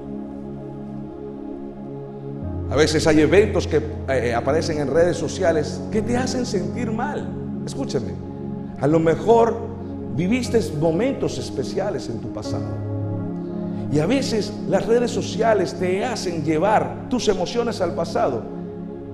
A 2.70 2.76
veces 2.76 3.06
hay 3.06 3.20
eventos 3.20 3.66
que 3.66 3.80
eh, 4.08 4.34
aparecen 4.34 4.78
en 4.80 4.92
redes 4.92 5.16
sociales 5.16 5.80
que 5.92 6.02
te 6.02 6.16
hacen 6.16 6.44
sentir 6.44 6.90
mal. 6.90 7.28
Escúchame, 7.64 8.12
a 8.80 8.86
lo 8.86 8.98
mejor 8.98 9.56
viviste 10.16 10.60
momentos 10.80 11.38
especiales 11.38 12.08
en 12.08 12.20
tu 12.20 12.32
pasado. 12.32 12.66
Y 13.92 14.00
a 14.00 14.06
veces 14.06 14.52
las 14.68 14.84
redes 14.86 15.12
sociales 15.12 15.74
te 15.74 16.04
hacen 16.04 16.44
llevar 16.44 17.08
tus 17.08 17.28
emociones 17.28 17.80
al 17.80 17.94
pasado 17.94 18.42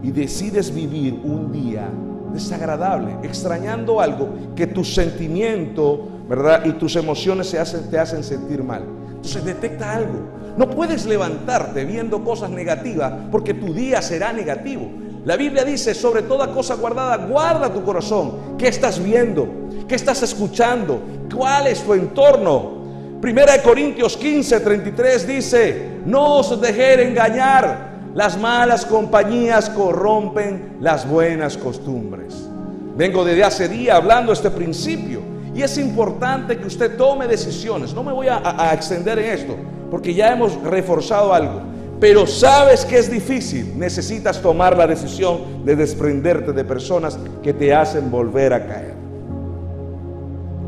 y 0.03 0.11
decides 0.11 0.75
vivir 0.75 1.21
un 1.23 1.53
día 1.53 1.91
desagradable, 2.33 3.17
extrañando 3.23 4.01
algo 4.01 4.31
que 4.57 4.67
tu 4.67 4.85
sentimiento, 4.85 6.09
¿verdad? 6.29 6.65
Y 6.65 6.73
tus 6.73 6.97
emociones 6.97 7.49
se 7.49 7.59
hacen, 7.59 7.91
te 7.91 7.99
hacen 7.99 8.25
sentir 8.25 8.63
mal. 8.63 8.83
Entonces 9.09 9.45
detecta 9.45 9.95
algo. 9.95 10.21
No 10.57 10.69
puedes 10.69 11.07
levantarte 11.07 11.85
viendo 11.85 12.23
cosas 12.25 12.51
negativas 12.51 13.13
porque 13.31 13.55
tu 13.55 13.73
día 13.73 14.03
será 14.03 14.33
negativo. 14.33 14.89
La 15.25 15.37
Biblia 15.37 15.65
dice, 15.65 15.95
sobre 15.95 16.23
toda 16.23 16.53
cosa 16.53 16.75
guardada, 16.75 17.17
guarda 17.27 17.73
tu 17.73 17.85
corazón. 17.85 18.57
¿Qué 18.59 18.69
estás 18.69 19.03
viendo? 19.03 19.49
¿Qué 19.87 19.95
estás 19.95 20.23
escuchando? 20.23 21.01
¿Cuál 21.33 21.69
es 21.69 21.83
tu 21.83 21.95
entorno? 21.95 22.83
Primera 23.21 23.53
de 23.53 23.63
Corintios 23.63 24.17
15, 24.17 24.59
33 24.59 25.27
dice, 25.27 25.91
no 26.05 26.39
os 26.39 26.61
dejéis 26.61 27.07
engañar. 27.09 27.92
Las 28.15 28.39
malas 28.39 28.85
compañías 28.85 29.71
corrompen 29.71 30.77
las 30.81 31.09
buenas 31.09 31.57
costumbres. 31.57 32.47
Vengo 32.95 33.25
desde 33.25 33.43
hace 33.43 33.69
día 33.69 33.97
hablando 33.97 34.33
este 34.33 34.51
principio 34.51 35.21
y 35.55 35.63
es 35.63 35.79
importante 35.79 36.59
que 36.59 36.67
usted 36.67 36.97
tome 36.99 37.27
decisiones. 37.27 37.95
No 37.95 38.03
me 38.03 38.13
voy 38.13 38.27
a, 38.29 38.71
extender 38.75 39.19
en 39.19 39.33
esto 39.33 39.57
porque 39.91 40.13
ya 40.13 40.31
hemos 40.33 40.61
reforzado 40.63 41.33
algo. 41.33 41.63
Pero 42.01 42.27
sabes 42.27 42.85
que 42.85 42.99
es 42.99 43.11
difícil, 43.11 43.79
necesitas 43.79 44.43
tomar 44.43 44.77
la 44.77 44.87
decisión 44.87 45.65
de 45.65 45.77
desprenderte 45.77 46.53
de 46.53 46.65
personas 46.65 47.19
que 47.43 47.55
te 47.55 47.73
hacen 47.73 48.11
volver 48.11 48.53
a 48.53 48.67
caer. 48.67 48.95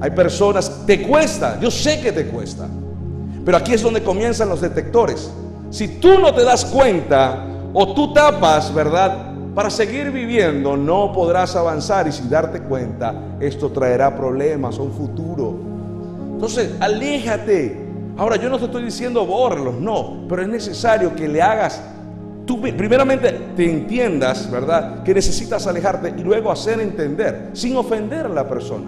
Hay 0.00 0.12
personas, 0.12 0.86
te 0.86 1.02
cuesta, 1.02 1.58
yo 1.60 1.70
sé 1.70 2.00
que 2.00 2.12
te 2.12 2.26
cuesta, 2.26 2.68
pero 3.44 3.56
aquí 3.56 3.74
es 3.74 3.82
donde 3.82 4.02
comienzan 4.02 4.48
los 4.48 4.60
detectores. 4.60 5.30
Si 5.74 5.88
tú 5.98 6.20
no 6.20 6.32
te 6.32 6.44
das 6.44 6.64
cuenta 6.64 7.44
o 7.72 7.94
tú 7.94 8.12
tapas, 8.12 8.72
¿verdad? 8.72 9.32
Para 9.56 9.70
seguir 9.70 10.12
viviendo 10.12 10.76
no 10.76 11.12
podrás 11.12 11.56
avanzar 11.56 12.06
y 12.06 12.12
sin 12.12 12.30
darte 12.30 12.60
cuenta 12.60 13.36
esto 13.40 13.70
traerá 13.70 14.14
problemas 14.14 14.78
un 14.78 14.92
futuro. 14.92 15.52
Entonces, 16.34 16.74
aléjate 16.78 17.82
Ahora, 18.16 18.36
yo 18.36 18.48
no 18.48 18.58
te 18.60 18.66
estoy 18.66 18.84
diciendo 18.84 19.26
bórralos, 19.26 19.74
no, 19.74 20.26
pero 20.28 20.42
es 20.42 20.48
necesario 20.48 21.16
que 21.16 21.26
le 21.26 21.42
hagas, 21.42 21.82
tú 22.46 22.60
primeramente 22.60 23.32
te 23.56 23.68
entiendas, 23.68 24.48
¿verdad? 24.48 25.02
Que 25.02 25.12
necesitas 25.12 25.66
alejarte 25.66 26.14
y 26.16 26.22
luego 26.22 26.52
hacer 26.52 26.80
entender, 26.80 27.50
sin 27.54 27.76
ofender 27.76 28.26
a 28.26 28.28
la 28.28 28.48
persona. 28.48 28.86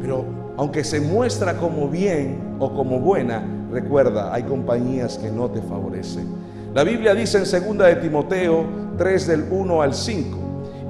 Pero 0.00 0.24
aunque 0.56 0.82
se 0.82 1.00
muestra 1.00 1.56
como 1.56 1.86
bien 1.86 2.56
o 2.58 2.74
como 2.74 2.98
buena, 2.98 3.61
recuerda, 3.72 4.32
hay 4.32 4.44
compañías 4.44 5.18
que 5.18 5.30
no 5.30 5.50
te 5.50 5.60
favorecen. 5.62 6.28
La 6.74 6.84
Biblia 6.84 7.14
dice 7.14 7.38
en 7.38 7.44
2 7.76 7.78
de 7.78 7.96
Timoteo 7.96 8.64
3 8.96 9.26
del 9.26 9.46
1 9.50 9.82
al 9.82 9.94
5, 9.94 10.38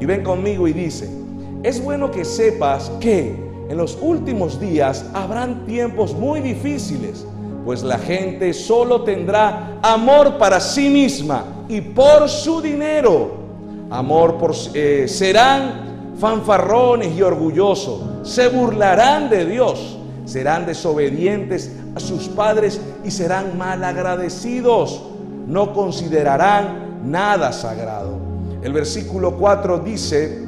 y 0.01 0.05
ven 0.05 0.23
conmigo 0.23 0.69
y 0.69 0.73
dice, 0.73 1.09
es 1.63 1.83
bueno 1.83 2.11
que 2.11 2.25
sepas 2.25 2.91
que 3.01 3.35
en 3.69 3.77
los 3.77 3.99
últimos 4.03 4.61
días 4.61 5.07
habrán 5.15 5.65
tiempos 5.65 6.13
muy 6.15 6.41
difíciles 6.41 7.25
pues 7.65 7.83
la 7.83 7.99
gente 7.99 8.53
solo 8.53 9.03
tendrá 9.03 9.79
amor 9.83 10.39
para 10.39 10.61
sí 10.61 10.89
misma 10.89 11.45
y 11.69 11.81
por 11.81 12.29
su 12.29 12.61
dinero. 12.61 13.43
Amor 13.91 14.39
por 14.39 14.55
eh, 14.75 15.07
serán 15.07 16.15
fanfarrones 16.19 17.17
y 17.17 17.23
orgullosos, 17.23 18.01
se 18.23 18.49
burlarán 18.49 19.29
de 19.29 19.45
Dios, 19.45 19.99
serán 20.25 20.67
desobedientes 20.67 21.73
a 21.95 22.01
sus 22.01 22.29
padres 22.29 22.81
y 23.05 23.11
serán 23.11 23.57
mal 23.59 23.83
agradecidos, 23.85 25.03
no 25.47 25.73
considerarán 25.73 27.11
nada 27.11 27.53
sagrado. 27.53 28.19
El 28.63 28.73
versículo 28.73 29.37
4 29.37 29.79
dice, 29.81 30.47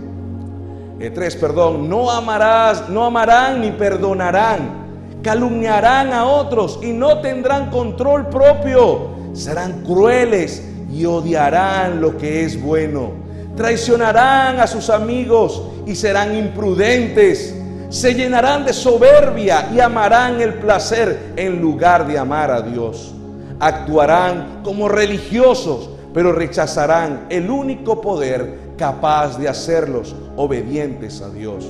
3, 0.99 1.35
eh, 1.35 1.39
perdón, 1.39 1.89
no 1.89 2.11
amarás, 2.11 2.89
no 2.89 3.05
amarán 3.05 3.61
ni 3.61 3.73
perdonarán 3.73 4.85
calumniarán 5.25 6.13
a 6.13 6.27
otros 6.27 6.79
y 6.83 6.93
no 6.93 7.21
tendrán 7.21 7.71
control 7.71 8.29
propio, 8.29 9.09
serán 9.33 9.83
crueles 9.83 10.63
y 10.93 11.05
odiarán 11.07 12.01
lo 12.01 12.17
que 12.17 12.45
es 12.45 12.63
bueno, 12.63 13.11
traicionarán 13.57 14.61
a 14.61 14.69
sus 14.69 14.91
amigos 14.91 15.63
y 15.87 15.97
serán 15.97 16.37
imprudentes, 16.37 17.57
se 17.95 18.13
llenarán 18.13 18.65
de 18.65 18.73
soberbia 18.73 19.71
y 19.73 19.79
amarán 19.79 20.41
el 20.41 20.55
placer 20.55 21.35
en 21.37 21.61
lugar 21.61 22.09
de 22.09 22.19
amar 22.19 22.51
a 22.51 22.61
Dios, 22.61 23.15
actuarán 23.61 24.63
como 24.65 24.89
religiosos, 24.89 25.91
pero 26.13 26.33
rechazarán 26.33 27.27
el 27.31 27.49
único 27.49 28.01
poder 28.01 28.59
capaz 28.77 29.39
de 29.39 29.49
hacerlos 29.49 30.13
obedientes 30.35 31.23
a 31.23 31.31
Dios. 31.31 31.67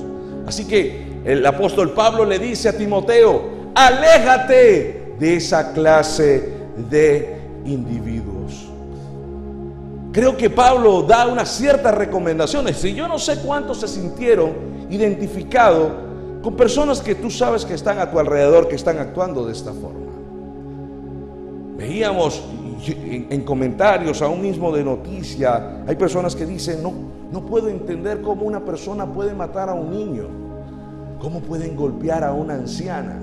Así 0.47 0.65
que 0.65 1.21
el 1.25 1.45
apóstol 1.45 1.91
Pablo 1.91 2.25
le 2.25 2.39
dice 2.39 2.69
a 2.69 2.73
Timoteo, 2.75 3.43
aléjate 3.75 5.13
de 5.19 5.35
esa 5.35 5.73
clase 5.73 6.53
de 6.89 7.37
individuos. 7.65 8.67
Creo 10.11 10.35
que 10.35 10.49
Pablo 10.49 11.03
da 11.03 11.27
unas 11.27 11.49
ciertas 11.49 11.93
recomendaciones. 11.93 12.83
Y 12.83 12.95
yo 12.95 13.07
no 13.07 13.19
sé 13.19 13.37
cuántos 13.41 13.81
se 13.81 13.87
sintieron 13.87 14.53
identificados 14.89 16.05
con 16.45 16.53
personas 16.55 17.01
que 17.01 17.15
tú 17.15 17.31
sabes 17.31 17.65
que 17.65 17.73
están 17.73 17.97
a 17.97 18.11
tu 18.11 18.19
alrededor, 18.19 18.67
que 18.67 18.75
están 18.75 18.99
actuando 18.99 19.47
de 19.47 19.51
esta 19.51 19.73
forma. 19.73 20.11
Veíamos 21.75 22.43
en, 22.85 23.41
comentarios, 23.41 24.21
aún 24.21 24.43
mismo 24.43 24.71
de 24.71 24.83
noticia, 24.83 25.81
hay 25.87 25.95
personas 25.95 26.35
que 26.35 26.45
dicen, 26.45 26.83
no, 26.83 26.93
No 27.31 27.43
puedo 27.47 27.67
entender 27.67 28.21
cómo 28.21 28.43
una 28.43 28.63
persona 28.63 29.11
puede 29.11 29.33
matar 29.33 29.69
a 29.69 29.73
un 29.73 29.89
niño, 29.89 30.25
cómo 31.19 31.39
pueden 31.39 31.75
golpear 31.75 32.23
a 32.23 32.31
una 32.31 32.53
anciana. 32.53 33.17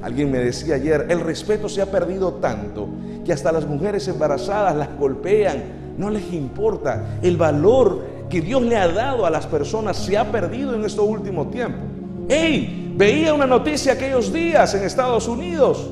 Alguien 0.00 0.30
me 0.30 0.38
decía 0.38 0.76
ayer, 0.76 1.08
el 1.10 1.20
respeto 1.20 1.68
se 1.68 1.82
ha 1.82 1.90
perdido 1.90 2.36
tanto 2.36 2.88
que 3.22 3.34
hasta 3.34 3.52
las 3.52 3.66
mujeres 3.66 4.08
embarazadas 4.08 4.74
las 4.74 4.96
golpean, 4.98 5.62
no 5.98 6.08
les 6.08 6.32
importa. 6.32 7.18
El 7.20 7.36
valor 7.36 8.00
que 8.30 8.40
Dios 8.40 8.62
le 8.62 8.76
ha 8.76 8.88
dado 8.88 9.26
a 9.26 9.30
las 9.30 9.46
personas 9.46 9.98
se 9.98 10.16
ha 10.16 10.32
perdido 10.32 10.74
en 10.74 10.86
estos 10.86 11.06
últimos 11.06 11.50
tiempos. 11.50 11.91
¡Ey! 12.28 12.94
Veía 12.96 13.32
una 13.32 13.46
noticia 13.46 13.94
aquellos 13.94 14.32
días 14.32 14.74
en 14.74 14.84
Estados 14.84 15.26
Unidos, 15.26 15.88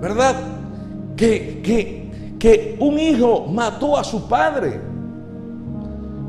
¿verdad? 0.00 0.36
Que, 1.16 1.60
que, 1.62 2.36
que 2.38 2.76
un 2.78 2.98
hijo 2.98 3.46
mató 3.46 3.96
a 3.96 4.04
su 4.04 4.28
padre. 4.28 4.80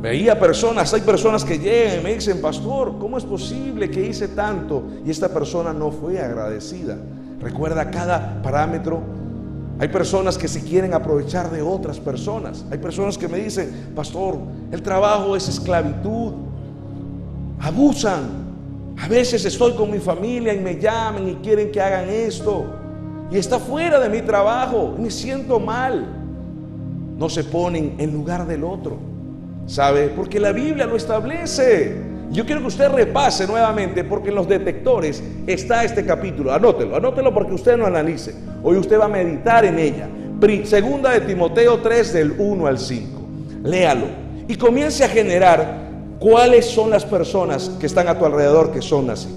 Veía 0.02 0.38
personas, 0.38 0.94
hay 0.94 1.02
personas 1.02 1.46
que 1.46 1.58
llegan 1.58 2.00
y 2.00 2.04
me 2.04 2.14
dicen, 2.16 2.42
pastor, 2.42 2.98
¿cómo 3.00 3.18
es 3.18 3.24
posible 3.24 3.90
que 3.90 4.06
hice 4.06 4.30
tanto 4.30 4.84
y 5.06 5.10
esta 5.10 5.30
persona 5.30 5.72
no 5.72 5.92
fue 5.92 6.20
agradecida? 6.20 6.98
Recuerda 7.40 7.90
cada 7.90 8.42
parámetro. 8.42 9.02
Hay 9.80 9.88
personas 9.88 10.38
que 10.38 10.48
se 10.48 10.62
quieren 10.62 10.94
aprovechar 10.94 11.50
de 11.52 11.62
otras 11.62 12.00
personas. 12.00 12.66
Hay 12.72 12.78
personas 12.78 13.18
que 13.18 13.28
me 13.28 13.38
dicen, 13.40 13.92
pastor, 13.96 14.38
el 14.72 14.82
trabajo 14.82 15.36
es 15.36 15.48
esclavitud. 15.50 16.34
Abusan. 17.60 18.43
A 18.98 19.08
veces 19.08 19.44
estoy 19.46 19.74
con 19.74 19.92
mi 19.92 20.00
familia 20.00 20.54
y 20.54 20.60
me 20.60 20.80
llaman 20.80 21.28
y 21.28 21.36
quieren 21.36 21.72
que 21.72 21.82
hagan 21.82 22.10
esto. 22.10 22.66
Y 23.32 23.38
está 23.38 23.60
fuera 23.60 24.00
de 24.00 24.10
mi 24.10 24.22
trabajo. 24.22 24.96
Me 24.98 25.10
siento 25.10 25.60
mal. 25.60 26.06
No 27.18 27.30
se 27.30 27.44
ponen 27.44 27.96
en 27.98 28.14
lugar 28.14 28.46
del 28.46 28.64
otro. 28.64 28.98
¿Sabe? 29.66 30.10
Porque 30.10 30.40
la 30.40 30.52
Biblia 30.52 30.86
lo 30.86 30.96
establece. 30.96 31.96
Yo 32.32 32.46
quiero 32.46 32.62
que 32.62 32.68
usted 32.68 32.90
repase 32.90 33.46
nuevamente 33.46 34.04
porque 34.04 34.30
en 34.30 34.36
los 34.36 34.48
detectores 34.48 35.24
está 35.46 35.84
este 35.84 36.06
capítulo. 36.06 36.52
Anótelo, 36.52 36.96
anótelo 36.96 37.34
porque 37.34 37.54
usted 37.54 37.78
no 37.78 37.86
analice. 37.86 38.34
Hoy 38.64 38.78
usted 38.78 39.00
va 39.00 39.06
a 39.06 39.10
meditar 39.10 39.66
en 39.66 39.80
ella. 39.80 40.10
Segunda 40.66 41.12
de 41.12 41.22
Timoteo 41.22 41.80
3 41.80 42.14
del 42.14 42.36
1 42.38 42.68
al 42.68 42.78
5. 42.78 43.22
Léalo 43.64 44.08
y 44.48 44.56
comience 44.56 45.04
a 45.04 45.08
generar 45.08 45.83
cuáles 46.24 46.66
son 46.66 46.90
las 46.90 47.04
personas 47.04 47.70
que 47.82 47.86
están 47.86 48.08
a 48.08 48.18
tu 48.18 48.26
alrededor 48.26 48.72
que 48.72 48.82
son 48.82 49.10
así. 49.10 49.28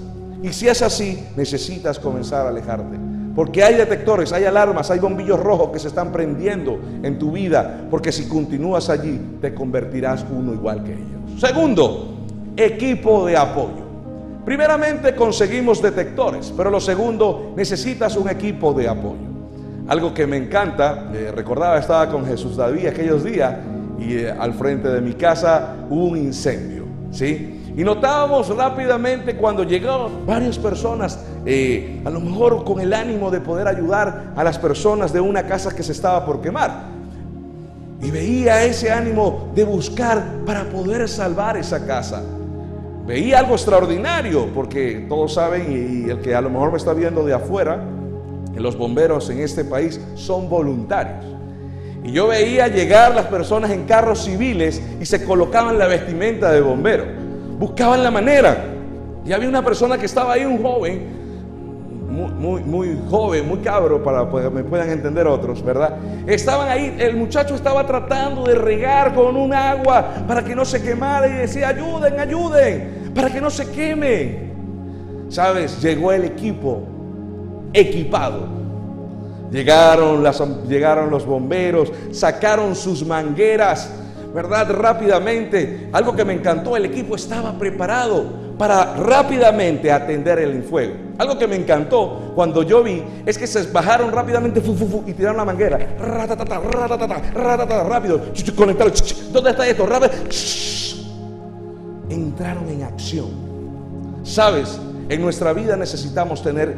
Y 0.41 0.53
si 0.53 0.69
es 0.69 0.81
así, 0.81 1.21
necesitas 1.35 1.99
comenzar 1.99 2.45
a 2.45 2.49
alejarte. 2.49 2.97
Porque 3.35 3.61
hay 3.61 3.75
detectores, 3.75 4.31
hay 4.31 4.45
alarmas, 4.45 4.89
hay 4.89 4.99
bombillos 4.99 5.37
rojos 5.37 5.71
que 5.71 5.79
se 5.79 5.89
están 5.89 6.13
prendiendo 6.13 6.79
en 7.03 7.19
tu 7.19 7.33
vida. 7.33 7.85
Porque 7.91 8.13
si 8.13 8.29
continúas 8.29 8.89
allí, 8.89 9.19
te 9.41 9.53
convertirás 9.53 10.25
uno 10.31 10.53
igual 10.53 10.81
que 10.85 10.93
ellos. 10.93 11.41
Segundo, 11.41 12.19
equipo 12.55 13.25
de 13.25 13.35
apoyo. 13.35 13.85
Primeramente 14.45 15.13
conseguimos 15.13 15.81
detectores, 15.81 16.53
pero 16.55 16.69
lo 16.69 16.79
segundo, 16.79 17.51
necesitas 17.57 18.15
un 18.15 18.29
equipo 18.29 18.71
de 18.71 18.87
apoyo. 18.87 19.27
Algo 19.89 20.13
que 20.13 20.25
me 20.25 20.37
encanta, 20.37 21.11
eh, 21.13 21.33
recordaba, 21.35 21.77
estaba 21.79 22.09
con 22.09 22.25
Jesús 22.25 22.55
David 22.55 22.87
aquellos 22.87 23.25
días 23.25 23.55
y 23.99 24.15
eh, 24.15 24.31
al 24.31 24.53
frente 24.53 24.89
de 24.89 25.01
mi 25.01 25.13
casa 25.13 25.75
hubo 25.89 26.05
un 26.05 26.17
incendio, 26.17 26.76
Y 27.25 27.83
notábamos 27.83 28.55
rápidamente 28.55 29.35
cuando 29.35 29.63
llegaban 29.63 30.25
varias 30.25 30.57
personas, 30.57 31.19
eh, 31.45 32.01
a 32.05 32.09
lo 32.09 32.19
mejor 32.19 32.63
con 32.63 32.79
el 32.79 32.93
ánimo 32.93 33.31
de 33.31 33.39
poder 33.39 33.67
ayudar 33.67 34.33
a 34.35 34.43
las 34.43 34.59
personas 34.59 35.13
de 35.13 35.19
una 35.19 35.47
casa 35.47 35.75
que 35.75 35.83
se 35.83 35.91
estaba 35.91 36.25
por 36.25 36.41
quemar. 36.41 36.97
Y 38.01 38.11
veía 38.11 38.63
ese 38.63 38.91
ánimo 38.91 39.51
de 39.55 39.63
buscar 39.63 40.23
para 40.45 40.65
poder 40.65 41.07
salvar 41.09 41.57
esa 41.57 41.85
casa. 41.85 42.21
Veía 43.07 43.39
algo 43.39 43.53
extraordinario, 43.53 44.47
porque 44.53 45.05
todos 45.07 45.33
saben, 45.33 45.71
y 45.71 46.09
el 46.09 46.19
que 46.21 46.35
a 46.35 46.41
lo 46.41 46.49
mejor 46.49 46.71
me 46.71 46.77
está 46.77 46.93
viendo 46.93 47.25
de 47.25 47.33
afuera, 47.33 47.81
los 48.55 48.77
bomberos 48.77 49.29
en 49.29 49.39
este 49.39 49.63
país 49.63 49.99
son 50.15 50.49
voluntarios. 50.49 51.36
Y 52.07 52.13
yo 52.13 52.27
veía 52.27 52.67
llegar 52.67 53.13
las 53.13 53.27
personas 53.27 53.69
en 53.69 53.83
carros 53.85 54.23
civiles 54.23 54.81
y 54.99 55.05
se 55.05 55.23
colocaban 55.23 55.77
la 55.77 55.85
vestimenta 55.85 56.51
de 56.51 56.61
bombero 56.61 57.27
buscaban 57.57 58.03
la 58.03 58.11
manera. 58.11 58.65
Y 59.25 59.33
había 59.33 59.49
una 59.49 59.63
persona 59.63 59.97
que 59.97 60.05
estaba 60.05 60.33
ahí, 60.33 60.45
un 60.45 60.61
joven, 60.61 61.17
muy, 62.09 62.61
muy, 62.63 62.97
joven, 63.09 63.47
muy 63.47 63.59
cabro, 63.59 64.01
para 64.01 64.29
que 64.29 64.49
me 64.49 64.63
puedan 64.63 64.89
entender 64.89 65.27
otros, 65.27 65.63
¿verdad? 65.63 65.97
Estaban 66.25 66.69
ahí, 66.69 66.95
el 66.97 67.15
muchacho 67.15 67.55
estaba 67.55 67.85
tratando 67.85 68.45
de 68.45 68.55
regar 68.55 69.13
con 69.13 69.35
un 69.35 69.53
agua 69.53 70.23
para 70.27 70.43
que 70.43 70.55
no 70.55 70.65
se 70.65 70.81
quemara 70.81 71.27
y 71.27 71.33
decía, 71.33 71.69
ayuden, 71.69 72.19
ayuden, 72.19 73.11
para 73.13 73.29
que 73.29 73.41
no 73.41 73.49
se 73.49 73.69
queme. 73.71 74.47
¿Sabes? 75.29 75.81
Llegó 75.81 76.13
el 76.13 76.23
equipo 76.23 76.83
equipado. 77.73 78.56
Llegaron, 79.51 80.23
llegaron 80.67 81.09
los 81.09 81.25
bomberos, 81.25 81.91
sacaron 82.11 82.75
sus 82.75 83.05
mangueras 83.05 83.89
¿verdad? 84.33 84.69
Rápidamente. 84.71 85.89
Algo 85.91 86.15
que 86.15 86.23
me 86.23 86.33
encantó, 86.33 86.77
el 86.77 86.85
equipo 86.85 87.15
estaba 87.15 87.57
preparado 87.57 88.47
para 88.57 88.95
rápidamente 88.95 89.91
atender 89.91 90.39
el 90.39 90.63
fuego. 90.63 90.93
Algo 91.17 91.37
que 91.37 91.47
me 91.47 91.55
encantó 91.55 92.33
cuando 92.35 92.61
yo 92.63 92.83
vi 92.83 93.03
es 93.25 93.37
que 93.37 93.47
se 93.47 93.71
bajaron 93.71 94.11
rápidamente 94.11 94.61
y 95.07 95.13
tiraron 95.13 95.37
la 95.37 95.45
manguera. 95.45 95.79
rápido. 97.33 98.21
Conectaron. 98.55 98.93
¿Dónde 99.31 99.49
está 99.51 99.67
esto? 99.67 99.85
Rápido. 99.85 100.11
Entraron 102.09 102.69
en 102.69 102.83
acción. 102.83 103.47
Sabes, 104.23 104.79
en 105.09 105.21
nuestra 105.21 105.53
vida 105.53 105.75
necesitamos 105.75 106.43
tener 106.43 106.75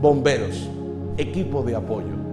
bomberos, 0.00 0.68
equipo 1.16 1.62
de 1.62 1.76
apoyo 1.76 2.32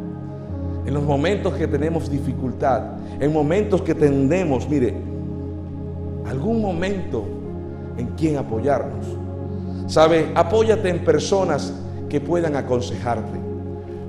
en 0.85 0.93
los 0.93 1.03
momentos 1.03 1.53
que 1.53 1.67
tenemos 1.67 2.09
dificultad, 2.09 2.81
en 3.19 3.31
momentos 3.31 3.81
que 3.83 3.93
tendemos, 3.93 4.67
mire, 4.67 4.95
algún 6.25 6.61
momento 6.61 7.25
en 7.97 8.07
quien 8.17 8.37
apoyarnos. 8.37 9.05
¿Sabe? 9.85 10.31
Apóyate 10.33 10.89
en 10.89 11.03
personas 11.03 11.73
que 12.07 12.21
puedan 12.21 12.55
aconsejarte, 12.55 13.37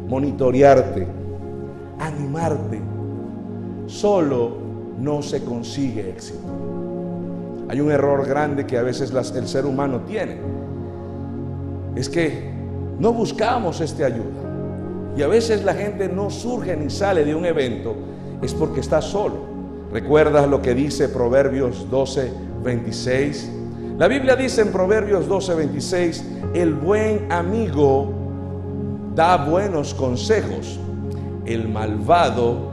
monitorearte, 0.08 1.06
animarte. 1.98 2.80
Solo 3.86 4.56
no 4.98 5.20
se 5.20 5.44
consigue 5.44 6.08
éxito. 6.08 6.46
Hay 7.68 7.80
un 7.80 7.90
error 7.90 8.26
grande 8.26 8.66
que 8.66 8.78
a 8.78 8.82
veces 8.82 9.12
el 9.34 9.46
ser 9.46 9.66
humano 9.66 10.00
tiene. 10.06 10.38
Es 11.94 12.08
que 12.08 12.50
no 12.98 13.12
buscamos 13.12 13.80
esta 13.80 14.06
ayuda. 14.06 14.49
Y 15.16 15.22
a 15.22 15.28
veces 15.28 15.64
la 15.64 15.74
gente 15.74 16.08
no 16.08 16.30
surge 16.30 16.76
ni 16.76 16.90
sale 16.90 17.24
de 17.24 17.34
un 17.34 17.44
evento, 17.44 17.94
es 18.42 18.54
porque 18.54 18.80
está 18.80 19.02
solo. 19.02 19.50
¿Recuerdas 19.92 20.48
lo 20.48 20.62
que 20.62 20.74
dice 20.74 21.08
Proverbios 21.08 21.90
12, 21.90 22.30
26? 22.62 23.50
La 23.98 24.08
Biblia 24.08 24.36
dice 24.36 24.62
en 24.62 24.72
Proverbios 24.72 25.28
12, 25.28 25.54
26, 25.54 26.24
el 26.54 26.74
buen 26.74 27.30
amigo 27.30 28.12
da 29.14 29.36
buenos 29.36 29.92
consejos, 29.92 30.78
el 31.44 31.68
malvado 31.68 32.70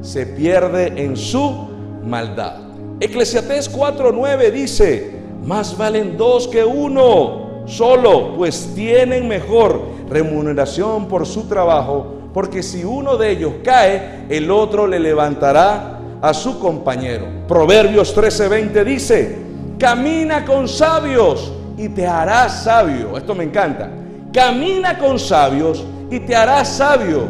se 0.00 0.26
pierde 0.26 0.92
en 1.02 1.16
su 1.16 1.68
maldad. 2.04 2.60
Eclesiastés 3.00 3.70
4:9 3.70 4.52
dice, 4.52 5.10
más 5.44 5.76
valen 5.76 6.16
dos 6.16 6.46
que 6.48 6.64
uno 6.64 7.64
solo, 7.66 8.36
pues 8.36 8.72
tienen 8.74 9.26
mejor 9.26 9.80
remuneración 10.14 11.08
por 11.08 11.26
su 11.26 11.48
trabajo, 11.48 12.30
porque 12.32 12.62
si 12.62 12.84
uno 12.84 13.16
de 13.16 13.32
ellos 13.32 13.52
cae, 13.62 14.26
el 14.28 14.50
otro 14.50 14.86
le 14.86 14.98
levantará 14.98 15.98
a 16.22 16.32
su 16.32 16.58
compañero. 16.58 17.26
Proverbios 17.46 18.16
13:20 18.16 18.84
dice, 18.84 19.38
camina 19.78 20.44
con 20.44 20.68
sabios 20.68 21.52
y 21.76 21.88
te 21.88 22.06
harás 22.06 22.62
sabio. 22.62 23.18
Esto 23.18 23.34
me 23.34 23.44
encanta. 23.44 23.90
Camina 24.32 24.98
con 24.98 25.18
sabios 25.18 25.84
y 26.10 26.20
te 26.20 26.34
harás 26.34 26.68
sabio. 26.68 27.26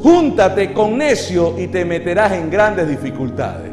Júntate 0.00 0.72
con 0.72 0.96
necio 0.96 1.58
y 1.58 1.66
te 1.66 1.84
meterás 1.84 2.32
en 2.32 2.50
grandes 2.50 2.88
dificultades. 2.88 3.72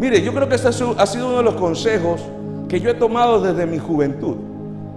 Mire, 0.00 0.20
yo 0.20 0.34
creo 0.34 0.48
que 0.48 0.56
este 0.56 0.68
ha 0.68 1.06
sido 1.06 1.28
uno 1.28 1.38
de 1.38 1.44
los 1.44 1.54
consejos 1.54 2.20
que 2.68 2.80
yo 2.80 2.90
he 2.90 2.94
tomado 2.94 3.40
desde 3.40 3.66
mi 3.66 3.78
juventud, 3.78 4.36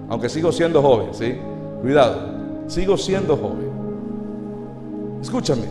aunque 0.09 0.29
sigo 0.29 0.51
siendo 0.51 0.81
joven, 0.81 1.09
¿sí? 1.13 1.37
Cuidado, 1.85 2.17
sigo 2.65 2.97
siendo 2.97 3.37
joven. 3.37 3.69
Escúchame, 5.21 5.65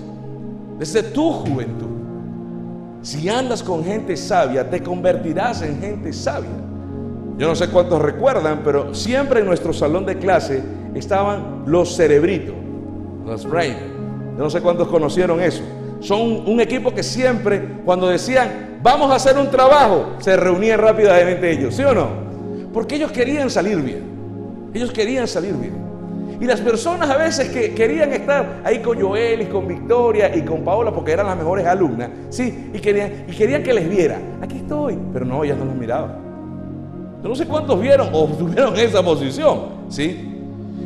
desde 0.79 1.03
tu 1.03 1.29
juventud, 1.33 1.89
si 3.03 3.29
andas 3.29 3.65
con 3.65 3.83
gente 3.83 4.17
sabia, 4.17 4.71
te 4.71 4.81
convertirás 4.81 5.63
en 5.63 5.81
gente 5.81 6.13
sabia. 6.13 6.51
Yo 7.37 7.49
no 7.49 7.57
sé 7.57 7.69
cuántos 7.69 8.01
recuerdan, 8.01 8.61
pero 8.63 8.95
siempre 8.95 9.41
en 9.41 9.47
nuestro 9.47 9.73
salón 9.73 10.07
de 10.07 10.17
clase 10.17 10.63
estaban 10.95 11.65
los 11.67 11.97
cerebritos, 11.97 12.55
los 13.27 13.45
brain. 13.45 13.75
Yo 14.37 14.45
no 14.45 14.51
sé 14.51 14.61
cuántos 14.61 14.87
conocieron 14.87 15.41
eso. 15.41 15.65
Son 15.99 16.21
un 16.47 16.61
equipo 16.61 16.95
que 16.95 17.03
siempre, 17.03 17.81
cuando 17.85 18.07
decían, 18.07 18.79
vamos 18.85 19.11
a 19.11 19.17
hacer 19.17 19.37
un 19.37 19.51
trabajo, 19.51 20.11
se 20.21 20.37
reunían 20.37 20.79
rápidamente 20.79 21.51
ellos, 21.51 21.75
¿sí 21.75 21.83
o 21.83 21.93
no? 21.93 22.07
Porque 22.73 22.95
ellos 22.95 23.11
querían 23.11 23.51
salir 23.51 23.83
bien. 23.83 24.05
Ellos 24.73 24.93
querían 24.93 25.27
salir 25.27 25.55
bien. 25.55 25.84
Y 26.41 26.45
las 26.47 26.61
personas 26.61 27.09
a 27.11 27.17
veces 27.17 27.49
que 27.49 27.75
querían 27.75 28.13
estar 28.13 28.61
ahí 28.65 28.81
con 28.81 29.01
Joel 29.01 29.43
y 29.43 29.47
con 29.47 29.69
Victoria 29.69 30.35
y 30.35 30.43
con 30.43 30.65
Paola 30.65 30.93
porque 30.93 31.13
eran 31.13 31.27
las 31.27 31.37
mejores 31.37 31.67
alumnas, 31.67 32.11
sí, 32.31 32.71
y 32.73 32.79
querían, 32.79 33.63
que 33.63 33.73
les 33.73 33.89
viera, 33.89 34.19
aquí 34.41 34.59
estoy, 34.59 34.99
pero 35.13 35.25
no, 35.25 35.45
ellas 35.45 35.59
no 35.59 35.65
los 35.65 35.75
miraban. 35.75 36.17
no 37.23 37.35
sé 37.35 37.47
cuántos 37.47 37.81
vieron 37.81 38.09
o 38.13 38.27
tuvieron 38.27 38.77
esa 38.77 39.03
posición, 39.03 39.61
sí. 39.89 40.31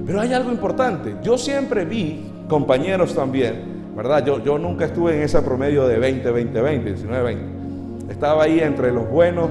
Pero 0.07 0.21
hay 0.21 0.33
algo 0.33 0.51
importante, 0.51 1.17
yo 1.23 1.37
siempre 1.37 1.85
vi 1.85 2.31
compañeros 2.49 3.15
también 3.15 3.79
¿verdad? 3.99 4.25
Yo, 4.25 4.39
yo 4.45 4.59
nunca 4.59 4.85
estuve 4.85 5.17
en 5.17 5.23
ese 5.23 5.43
promedio 5.43 5.89
de 5.89 5.99
20, 5.99 6.31
20, 6.31 6.61
20, 6.63 6.89
19, 6.91 7.25
20. 7.25 8.13
Estaba 8.13 8.45
ahí 8.45 8.61
entre 8.61 8.93
los 8.93 9.11
buenos 9.11 9.51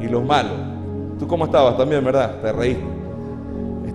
y 0.00 0.06
los 0.06 0.24
malos. 0.24 0.56
¿Tú 1.18 1.26
cómo 1.26 1.46
estabas 1.46 1.76
también, 1.76 2.04
verdad? 2.04 2.36
Te 2.40 2.52
reíste. 2.52 2.99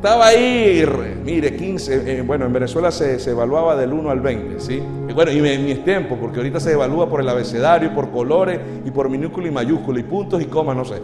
Estaba 0.05 0.27
ahí, 0.27 0.85
mire, 1.23 1.55
15, 1.55 2.19
eh, 2.19 2.21
bueno, 2.21 2.45
en 2.45 2.53
Venezuela 2.53 2.91
se, 2.91 3.15
evaluaba 3.27 3.75
del 3.75 3.91
1 3.91 4.11
al 4.11 4.19
20, 4.19 4.59
¿sí? 4.59 4.79
Bueno, 5.15 5.31
y 5.31 5.39
en 5.39 5.65
mis 5.65 5.83
tiempos, 5.83 6.19
porque 6.21 6.37
ahorita 6.37 6.59
se 6.59 6.73
evalúa 6.73 7.09
por 7.09 7.21
el 7.21 7.27
abecedario, 7.27 7.91
por 7.91 8.11
colores, 8.11 8.59
y 8.85 8.91
por 8.91 9.09
minúscula 9.09 9.47
y 9.47 9.51
mayúscula, 9.51 9.99
y 9.99 10.03
puntos 10.03 10.39
y 10.43 10.45
comas, 10.45 10.77
no 10.77 10.85
sé. 10.85 11.01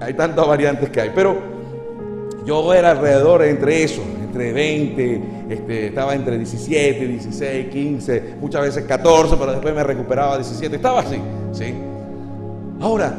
Hay 0.00 0.14
tantas 0.14 0.48
variantes 0.48 0.90
que 0.90 1.00
hay. 1.00 1.12
Pero 1.14 1.36
yo 2.44 2.74
era 2.74 2.90
alrededor 2.90 3.44
entre 3.44 3.84
eso, 3.84 4.02
entre 4.20 4.52
20, 4.52 5.22
este, 5.48 5.86
estaba 5.86 6.16
entre 6.16 6.36
17, 6.36 7.06
16, 7.06 7.68
15, 7.68 8.34
muchas 8.40 8.62
veces 8.62 8.84
14, 8.84 9.36
pero 9.38 9.52
después 9.52 9.72
me 9.76 9.84
recuperaba 9.84 10.34
17, 10.34 10.74
estaba 10.74 11.02
así, 11.02 11.18
¿sí? 11.52 11.72
Ahora, 12.80 13.16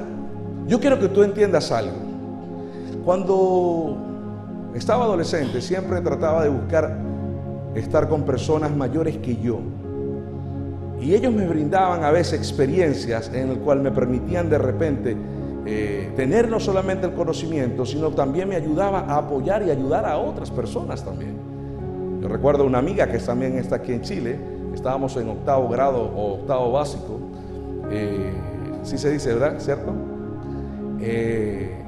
yo 0.67 0.77
quiero 0.81 0.99
que 0.99 1.07
tú 1.07 1.23
entiendas 1.23 1.71
algo. 1.71 1.95
Cuando 3.05 4.10
estaba 4.73 5.05
adolescente 5.05 5.61
siempre 5.61 6.01
trataba 6.01 6.43
de 6.43 6.49
buscar 6.49 6.97
estar 7.75 8.07
con 8.07 8.23
personas 8.23 8.75
mayores 8.75 9.17
que 9.17 9.35
yo. 9.37 9.59
Y 11.01 11.15
ellos 11.15 11.33
me 11.33 11.47
brindaban 11.47 12.03
a 12.03 12.11
veces 12.11 12.39
experiencias 12.39 13.31
en 13.33 13.49
las 13.49 13.57
cuales 13.57 13.83
me 13.83 13.91
permitían 13.91 14.49
de 14.49 14.57
repente 14.57 15.17
eh, 15.65 16.11
tener 16.15 16.49
no 16.49 16.59
solamente 16.59 17.07
el 17.07 17.13
conocimiento, 17.13 17.85
sino 17.85 18.11
también 18.11 18.49
me 18.49 18.55
ayudaba 18.55 18.99
a 19.01 19.17
apoyar 19.17 19.63
y 19.63 19.71
ayudar 19.71 20.05
a 20.05 20.17
otras 20.17 20.51
personas 20.51 21.03
también. 21.03 21.35
Yo 22.21 22.27
recuerdo 22.27 22.65
una 22.65 22.77
amiga 22.77 23.07
que 23.07 23.17
también 23.17 23.57
está 23.57 23.77
aquí 23.77 23.93
en 23.93 24.01
Chile, 24.01 24.39
estábamos 24.75 25.17
en 25.17 25.29
octavo 25.29 25.69
grado 25.69 26.03
o 26.03 26.35
octavo 26.35 26.71
básico, 26.71 27.19
eh, 27.89 28.31
sí 28.83 28.97
se 28.97 29.11
dice, 29.11 29.33
¿verdad? 29.33 29.59
¿Cierto? 29.59 29.91
Eh, 30.99 31.80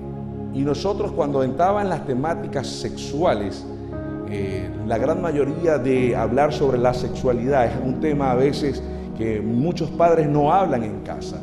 y 0.53 0.61
nosotros 0.61 1.11
cuando 1.11 1.43
entraba 1.43 1.81
en 1.81 1.89
las 1.89 2.05
temáticas 2.05 2.67
sexuales, 2.67 3.65
la 4.87 4.97
gran 4.97 5.21
mayoría 5.21 5.77
de 5.77 6.15
hablar 6.15 6.53
sobre 6.53 6.77
la 6.77 6.93
sexualidad 6.93 7.65
es 7.65 7.73
un 7.83 7.99
tema 7.99 8.31
a 8.31 8.35
veces 8.35 8.81
que 9.17 9.41
muchos 9.41 9.89
padres 9.91 10.27
no 10.27 10.51
hablan 10.51 10.83
en 10.83 11.01
casa. 11.01 11.39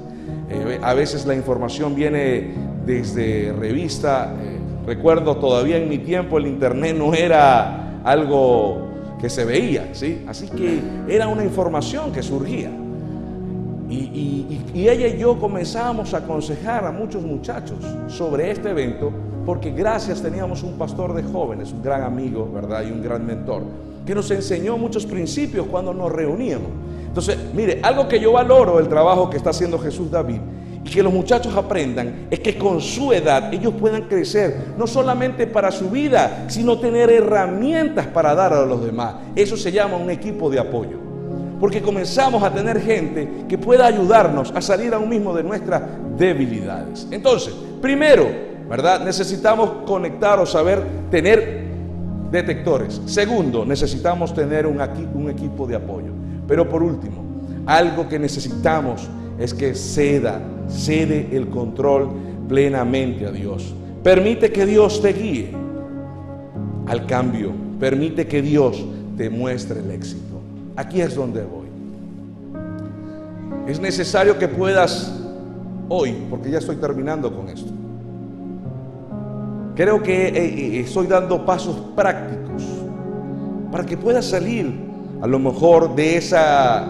Eh, 0.48 0.78
a 0.82 0.94
veces 0.94 1.24
la 1.26 1.34
información 1.34 1.94
viene 1.94 2.52
desde 2.84 3.52
revista. 3.52 4.34
Eh, 4.38 4.58
recuerdo 4.86 5.36
todavía 5.36 5.76
en 5.76 5.88
mi 5.88 5.98
tiempo 5.98 6.38
el 6.38 6.48
internet 6.48 6.96
no 6.96 7.14
era 7.14 8.00
algo 8.02 8.88
que 9.20 9.30
se 9.30 9.44
veía, 9.44 9.90
¿sí? 9.92 10.24
Así 10.26 10.48
que 10.48 10.80
era 11.08 11.28
una 11.28 11.44
información 11.44 12.12
que 12.12 12.22
surgía. 12.22 12.70
Y, 13.90 14.62
ella 14.88 15.08
y 15.08 15.18
yo 15.18 15.38
comenzábamos 15.38 16.14
a 16.14 16.18
aconsejar 16.18 16.84
a 16.84 16.92
muchos 16.92 17.22
muchachos 17.22 17.78
sobre 18.06 18.50
este 18.50 18.70
evento 18.70 19.12
porque 19.44 19.72
gracias 19.72 20.22
teníamos 20.22 20.62
un 20.62 20.74
pastor 20.74 21.12
de 21.12 21.22
jóvenes, 21.22 21.72
un 21.72 21.82
gran 21.82 22.02
amigo, 22.02 22.48
¿verdad? 22.52 22.84
Y 22.86 22.92
un 22.92 23.02
gran 23.02 23.26
mentor, 23.26 23.64
que 24.06 24.14
nos 24.14 24.30
enseñó 24.30 24.78
muchos 24.78 25.04
principios 25.06 25.66
cuando 25.66 25.92
nos 25.92 26.12
reuníamos. 26.12 26.68
Entonces, 27.06 27.36
mire, 27.52 27.80
algo 27.82 28.06
que 28.06 28.20
yo 28.20 28.32
valoro 28.32 28.78
el 28.78 28.88
trabajo 28.88 29.28
que 29.28 29.36
está 29.36 29.50
haciendo 29.50 29.78
Jesús 29.78 30.10
David 30.10 30.40
y 30.84 30.88
que 30.88 31.02
los 31.02 31.12
muchachos 31.12 31.56
aprendan 31.56 32.28
es 32.30 32.38
que 32.38 32.56
con 32.56 32.80
su 32.80 33.12
edad 33.12 33.52
ellos 33.52 33.74
puedan 33.74 34.02
crecer, 34.02 34.74
no 34.78 34.86
solamente 34.86 35.46
para 35.46 35.72
su 35.72 35.90
vida, 35.90 36.44
sino 36.48 36.78
tener 36.78 37.10
herramientas 37.10 38.06
para 38.06 38.34
dar 38.34 38.52
a 38.52 38.64
los 38.64 38.84
demás. 38.84 39.16
Eso 39.34 39.56
se 39.56 39.72
llama 39.72 39.96
un 39.96 40.10
equipo 40.10 40.48
de 40.48 40.60
apoyo. 40.60 41.09
Porque 41.60 41.82
comenzamos 41.82 42.42
a 42.42 42.52
tener 42.52 42.80
gente 42.80 43.28
que 43.46 43.58
pueda 43.58 43.86
ayudarnos 43.86 44.50
a 44.54 44.62
salir 44.62 44.94
aún 44.94 45.10
mismo 45.10 45.34
de 45.34 45.42
nuestras 45.42 45.82
debilidades. 46.16 47.06
Entonces, 47.10 47.54
primero, 47.82 48.26
¿verdad? 48.68 49.04
Necesitamos 49.04 49.84
conectar 49.84 50.38
o 50.38 50.46
saber 50.46 50.82
tener 51.10 51.64
detectores. 52.30 53.00
Segundo, 53.06 53.64
necesitamos 53.66 54.32
tener 54.32 54.66
un, 54.66 54.80
un 55.14 55.30
equipo 55.30 55.66
de 55.66 55.76
apoyo. 55.76 56.12
Pero 56.48 56.68
por 56.68 56.82
último, 56.82 57.22
algo 57.66 58.08
que 58.08 58.18
necesitamos 58.18 59.08
es 59.38 59.52
que 59.52 59.74
ceda, 59.74 60.40
cede 60.68 61.28
el 61.32 61.48
control 61.48 62.10
plenamente 62.48 63.26
a 63.26 63.30
Dios. 63.30 63.74
Permite 64.02 64.50
que 64.50 64.66
Dios 64.66 65.02
te 65.02 65.12
guíe 65.12 65.52
al 66.86 67.06
cambio. 67.06 67.52
Permite 67.78 68.26
que 68.26 68.42
Dios 68.42 68.84
te 69.16 69.30
muestre 69.30 69.80
el 69.80 69.90
éxito. 69.90 70.39
Aquí 70.80 71.02
es 71.02 71.14
donde 71.14 71.42
voy. 71.42 71.68
Es 73.66 73.78
necesario 73.78 74.38
que 74.38 74.48
puedas 74.48 75.12
hoy, 75.90 76.26
porque 76.30 76.50
ya 76.50 76.56
estoy 76.56 76.76
terminando 76.76 77.36
con 77.36 77.50
esto. 77.50 77.70
Creo 79.76 80.02
que 80.02 80.28
eh, 80.28 80.32
eh, 80.36 80.80
estoy 80.80 81.06
dando 81.06 81.44
pasos 81.44 81.76
prácticos 81.94 82.62
para 83.70 83.84
que 83.84 83.98
puedas 83.98 84.24
salir 84.24 84.74
a 85.20 85.26
lo 85.26 85.38
mejor 85.38 85.94
de 85.94 86.16
esa 86.16 86.88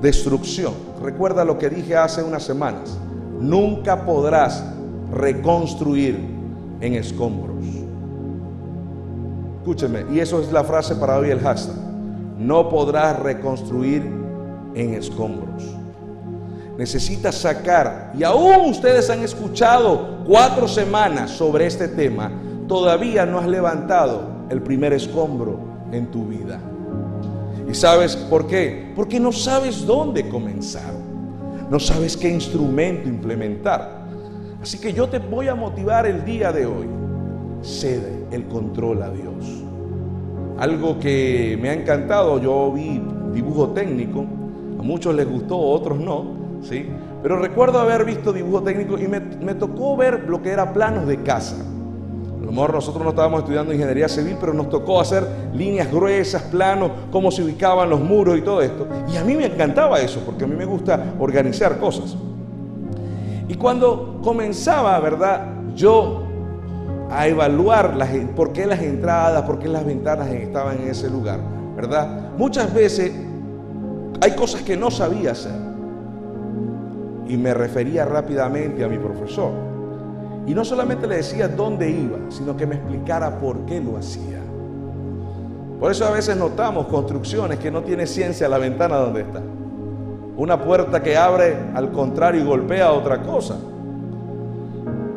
destrucción. 0.00 0.74
Recuerda 1.00 1.44
lo 1.44 1.56
que 1.56 1.70
dije 1.70 1.96
hace 1.96 2.20
unas 2.20 2.42
semanas. 2.42 2.98
Nunca 3.40 4.04
podrás 4.04 4.64
reconstruir 5.12 6.18
en 6.80 6.94
escombros. 6.94 7.54
Escúcheme, 9.58 10.04
y 10.12 10.18
eso 10.18 10.42
es 10.42 10.50
la 10.50 10.64
frase 10.64 10.96
para 10.96 11.16
hoy 11.16 11.30
el 11.30 11.38
hashtag. 11.38 11.93
No 12.38 12.68
podrás 12.68 13.18
reconstruir 13.20 14.02
en 14.74 14.94
escombros. 14.94 15.64
Necesitas 16.76 17.36
sacar, 17.36 18.12
y 18.18 18.24
aún 18.24 18.70
ustedes 18.70 19.08
han 19.08 19.20
escuchado 19.20 20.24
cuatro 20.26 20.66
semanas 20.66 21.30
sobre 21.30 21.66
este 21.66 21.86
tema, 21.86 22.32
todavía 22.66 23.24
no 23.24 23.38
has 23.38 23.46
levantado 23.46 24.22
el 24.50 24.60
primer 24.60 24.92
escombro 24.92 25.60
en 25.92 26.10
tu 26.10 26.26
vida. 26.26 26.58
¿Y 27.68 27.74
sabes 27.74 28.16
por 28.16 28.46
qué? 28.46 28.92
Porque 28.96 29.20
no 29.20 29.32
sabes 29.32 29.86
dónde 29.86 30.28
comenzar. 30.28 30.92
No 31.70 31.80
sabes 31.80 32.16
qué 32.16 32.28
instrumento 32.28 33.08
implementar. 33.08 34.04
Así 34.60 34.78
que 34.78 34.92
yo 34.92 35.08
te 35.08 35.18
voy 35.18 35.48
a 35.48 35.54
motivar 35.54 36.06
el 36.06 36.24
día 36.24 36.52
de 36.52 36.66
hoy. 36.66 36.86
Cede 37.62 38.26
el 38.30 38.46
control 38.48 39.02
a 39.02 39.10
Dios. 39.10 39.63
Algo 40.58 40.98
que 40.98 41.58
me 41.60 41.70
ha 41.70 41.74
encantado, 41.74 42.40
yo 42.40 42.72
vi 42.72 43.02
dibujo 43.32 43.70
técnico, 43.70 44.24
a 44.78 44.82
muchos 44.82 45.14
les 45.14 45.28
gustó, 45.28 45.54
a 45.56 45.58
otros 45.58 45.98
no, 45.98 46.26
¿sí? 46.62 46.86
Pero 47.22 47.38
recuerdo 47.38 47.80
haber 47.80 48.04
visto 48.04 48.32
dibujo 48.32 48.62
técnico 48.62 48.98
y 48.98 49.08
me, 49.08 49.20
me 49.20 49.54
tocó 49.54 49.96
ver 49.96 50.24
lo 50.28 50.42
que 50.42 50.50
era 50.50 50.72
planos 50.72 51.06
de 51.06 51.22
casa. 51.22 51.56
A 51.56 52.44
lo 52.44 52.52
mejor 52.52 52.74
nosotros 52.74 53.02
no 53.02 53.10
estábamos 53.10 53.40
estudiando 53.40 53.72
ingeniería 53.72 54.08
civil, 54.08 54.36
pero 54.38 54.52
nos 54.52 54.68
tocó 54.68 55.00
hacer 55.00 55.26
líneas 55.54 55.90
gruesas, 55.90 56.42
planos, 56.42 56.90
cómo 57.10 57.30
se 57.30 57.42
ubicaban 57.42 57.88
los 57.88 58.00
muros 58.00 58.36
y 58.36 58.42
todo 58.42 58.60
esto. 58.60 58.86
Y 59.10 59.16
a 59.16 59.24
mí 59.24 59.34
me 59.34 59.46
encantaba 59.46 59.98
eso, 60.00 60.20
porque 60.26 60.44
a 60.44 60.46
mí 60.46 60.54
me 60.54 60.66
gusta 60.66 61.14
organizar 61.18 61.78
cosas. 61.78 62.14
Y 63.48 63.54
cuando 63.54 64.20
comenzaba, 64.22 65.00
¿verdad? 65.00 65.46
Yo 65.74 66.23
a 67.14 67.28
evaluar 67.28 67.96
las, 67.96 68.10
por 68.34 68.52
qué 68.52 68.66
las 68.66 68.80
entradas, 68.80 69.42
por 69.42 69.60
qué 69.60 69.68
las 69.68 69.86
ventanas 69.86 70.28
estaban 70.30 70.80
en 70.80 70.88
ese 70.88 71.08
lugar, 71.08 71.38
¿verdad? 71.76 72.32
Muchas 72.36 72.74
veces 72.74 73.12
hay 74.20 74.32
cosas 74.32 74.62
que 74.62 74.76
no 74.76 74.90
sabía 74.90 75.30
hacer. 75.30 75.52
Y 77.28 77.36
me 77.36 77.54
refería 77.54 78.04
rápidamente 78.04 78.84
a 78.84 78.88
mi 78.88 78.98
profesor. 78.98 79.52
Y 80.44 80.54
no 80.54 80.64
solamente 80.64 81.06
le 81.06 81.16
decía 81.16 81.46
dónde 81.46 81.88
iba, 81.88 82.18
sino 82.30 82.56
que 82.56 82.66
me 82.66 82.74
explicara 82.74 83.38
por 83.38 83.64
qué 83.64 83.80
lo 83.80 83.96
hacía. 83.96 84.40
Por 85.78 85.92
eso 85.92 86.06
a 86.06 86.10
veces 86.10 86.36
notamos 86.36 86.86
construcciones 86.86 87.60
que 87.60 87.70
no 87.70 87.82
tiene 87.82 88.06
ciencia 88.06 88.48
la 88.48 88.58
ventana 88.58 88.96
donde 88.96 89.20
está. 89.20 89.40
Una 90.36 90.60
puerta 90.60 91.00
que 91.00 91.16
abre 91.16 91.56
al 91.74 91.92
contrario 91.92 92.42
y 92.42 92.44
golpea 92.44 92.90
otra 92.92 93.22
cosa. 93.22 93.56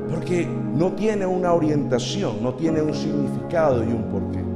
Porque 0.09 0.47
no 0.47 0.93
tiene 0.93 1.25
una 1.25 1.53
orientación, 1.53 2.41
no 2.41 2.53
tiene 2.53 2.81
un 2.81 2.93
significado 2.93 3.83
y 3.83 3.87
un 3.87 4.03
porqué. 4.03 4.47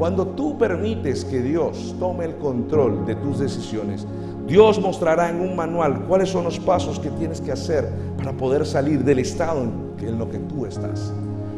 Cuando 0.00 0.28
tú 0.28 0.56
permites 0.56 1.26
que 1.26 1.42
Dios 1.42 1.94
tome 1.98 2.24
el 2.24 2.36
control 2.36 3.04
de 3.04 3.16
tus 3.16 3.38
decisiones, 3.38 4.06
Dios 4.46 4.80
mostrará 4.80 5.28
en 5.28 5.40
un 5.40 5.54
manual 5.54 6.04
cuáles 6.08 6.30
son 6.30 6.44
los 6.44 6.58
pasos 6.58 6.98
que 6.98 7.10
tienes 7.10 7.40
que 7.40 7.52
hacer 7.52 7.88
para 8.16 8.32
poder 8.32 8.64
salir 8.64 9.04
del 9.04 9.18
estado 9.18 9.62
en, 9.62 10.18
lo 10.18 10.30
que 10.30 10.38
tú 10.38 10.64
estás. 10.64 11.12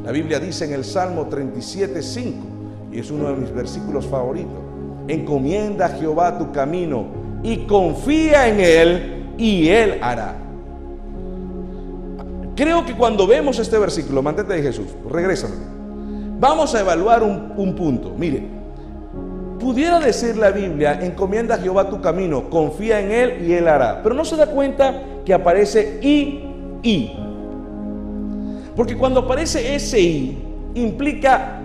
La 0.05 0.11
Biblia 0.11 0.41
dice 0.41 0.65
en 0.65 0.73
el 0.73 0.85
Salmo 0.85 1.27
37, 1.29 2.03
5, 2.03 2.47
y 2.91 2.99
es 2.99 3.11
uno 3.13 3.29
de 3.29 3.35
mis 3.35 3.55
versículos 3.55 4.07
favoritos, 4.07 4.59
encomienda 5.07 5.87
a 5.87 5.89
Jehová 5.91 6.37
tu 6.37 6.51
camino 6.51 7.07
y 7.43 7.59
confía 7.67 8.49
en 8.49 8.61
Él 8.61 9.35
y 9.39 9.69
Él 9.69 9.99
hará. 10.03 10.42
Creo 12.55 12.85
que 12.85 12.95
cuando 12.95 13.27
vemos 13.27 13.59
este 13.59 13.79
versículo, 13.79 14.23
mantente 14.23 14.53
de 14.53 14.63
Jesús, 14.63 14.87
regrésame. 15.11 15.55
Vamos 16.39 16.75
a 16.75 16.81
evaluar 16.81 17.23
un, 17.23 17.53
un 17.57 17.75
punto. 17.75 18.15
Mire, 18.17 18.43
pudiera 19.59 20.01
decir 20.01 20.37
la 20.37 20.51
Biblia, 20.51 20.99
encomienda 21.01 21.55
a 21.55 21.59
Jehová 21.59 21.89
tu 21.89 22.01
camino, 22.01 22.51
confía 22.51 23.01
en 23.01 23.13
Él 23.13 23.47
y 23.47 23.53
Él 23.53 23.69
hará. 23.69 24.03
Pero 24.03 24.15
no 24.15 24.25
se 24.25 24.37
da 24.37 24.47
cuenta 24.47 25.03
que 25.25 25.33
aparece 25.33 25.99
y, 26.03 26.45
y. 26.83 27.13
Porque 28.75 28.97
cuando 28.97 29.21
aparece 29.21 29.75
ese 29.75 30.01
y, 30.01 30.43
implica 30.75 31.61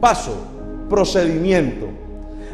paso, 0.00 0.34
procedimiento. 0.88 1.86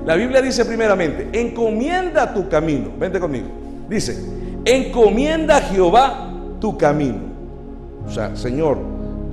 La 0.06 0.14
Biblia 0.14 0.40
dice 0.40 0.64
primeramente, 0.64 1.28
encomienda 1.32 2.32
tu 2.32 2.48
camino. 2.48 2.90
Vente 2.98 3.20
conmigo. 3.20 3.48
Dice, 3.88 4.16
encomienda 4.64 5.56
a 5.58 5.60
Jehová 5.60 6.30
tu 6.60 6.78
camino. 6.78 7.27
O 8.08 8.10
sea, 8.10 8.34
Señor, 8.34 8.78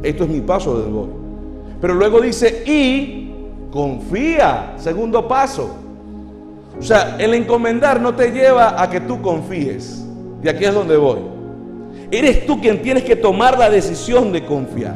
esto 0.03 0.25
es 0.25 0.29
mi 0.29 0.41
paso 0.41 0.79
de 0.81 0.89
voy. 0.89 1.09
Pero 1.81 1.93
luego 1.93 2.21
dice, 2.21 2.63
y 2.65 3.33
confía. 3.71 4.73
Segundo 4.77 5.27
paso. 5.27 5.69
O 6.77 6.81
sea, 6.83 7.15
el 7.17 7.33
encomendar 7.33 8.01
no 8.01 8.13
te 8.13 8.31
lleva 8.31 8.81
a 8.81 8.89
que 8.89 8.99
tú 9.01 9.21
confíes. 9.21 10.05
Y 10.43 10.49
aquí 10.49 10.65
es 10.65 10.73
donde 10.73 10.97
voy. 10.97 11.19
Eres 12.11 12.45
tú 12.45 12.59
quien 12.61 12.81
tienes 12.81 13.03
que 13.03 13.15
tomar 13.15 13.57
la 13.57 13.69
decisión 13.69 14.31
de 14.31 14.45
confiar. 14.45 14.95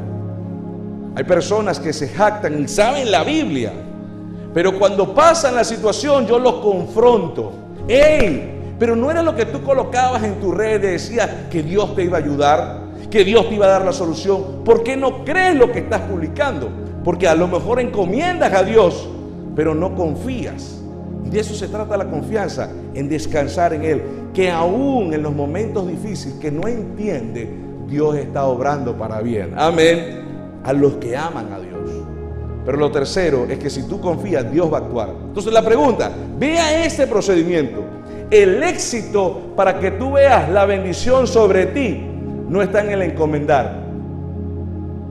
Hay 1.15 1.23
personas 1.23 1.79
que 1.79 1.91
se 1.91 2.07
jactan 2.07 2.61
y 2.61 2.67
saben 2.67 3.11
la 3.11 3.23
Biblia, 3.23 3.73
pero 4.53 4.77
cuando 4.77 5.13
pasan 5.13 5.55
la 5.55 5.63
situación 5.63 6.27
yo 6.27 6.39
los 6.39 6.55
confronto. 6.55 7.51
¡Ey! 7.87 8.57
Pero 8.77 8.95
no 8.95 9.11
era 9.11 9.21
lo 9.21 9.35
que 9.35 9.45
tú 9.45 9.61
colocabas 9.63 10.23
en 10.23 10.39
tu 10.39 10.51
red, 10.51 10.81
decías 10.81 11.29
que 11.51 11.61
Dios 11.63 11.95
te 11.95 12.03
iba 12.05 12.17
a 12.17 12.21
ayudar, 12.21 12.78
que 13.09 13.23
Dios 13.23 13.49
te 13.49 13.55
iba 13.55 13.65
a 13.65 13.69
dar 13.69 13.85
la 13.85 13.93
solución. 13.93 14.63
¿Por 14.63 14.83
qué 14.83 14.95
no 14.95 15.23
crees 15.25 15.55
lo 15.55 15.71
que 15.71 15.79
estás 15.79 16.01
publicando? 16.01 16.69
Porque 17.03 17.27
a 17.27 17.35
lo 17.35 17.47
mejor 17.47 17.79
encomiendas 17.79 18.53
a 18.53 18.63
Dios, 18.63 19.09
pero 19.55 19.73
no 19.73 19.95
confías. 19.95 20.81
De 21.23 21.39
eso 21.39 21.53
se 21.53 21.67
trata 21.67 21.97
la 21.97 22.09
confianza, 22.09 22.71
en 22.93 23.09
descansar 23.09 23.73
en 23.73 23.83
Él. 23.83 24.03
Que 24.33 24.51
aún 24.51 25.13
en 25.13 25.23
los 25.23 25.33
momentos 25.33 25.87
difíciles 25.87 26.35
que 26.39 26.51
no 26.51 26.67
entiende, 26.67 27.49
Dios 27.87 28.15
está 28.15 28.45
obrando 28.45 28.95
para 28.95 29.21
bien. 29.21 29.53
Amén. 29.57 30.61
A 30.63 30.73
los 30.73 30.93
que 30.95 31.17
aman 31.17 31.51
a 31.51 31.59
Dios. 31.59 31.79
Pero 32.65 32.77
lo 32.77 32.91
tercero 32.91 33.47
es 33.49 33.57
que 33.57 33.69
si 33.69 33.87
tú 33.87 33.99
confías, 33.99 34.51
Dios 34.51 34.71
va 34.71 34.77
a 34.77 34.81
actuar. 34.81 35.09
Entonces 35.09 35.51
la 35.51 35.63
pregunta, 35.63 36.11
vea 36.37 36.85
este 36.85 37.07
procedimiento. 37.07 37.83
El 38.29 38.61
éxito 38.61 39.53
para 39.55 39.79
que 39.79 39.91
tú 39.91 40.11
veas 40.11 40.49
la 40.49 40.65
bendición 40.65 41.25
sobre 41.25 41.67
ti 41.67 42.08
no 42.49 42.61
está 42.61 42.81
en 42.81 42.91
el 42.91 43.01
encomendar. 43.03 43.87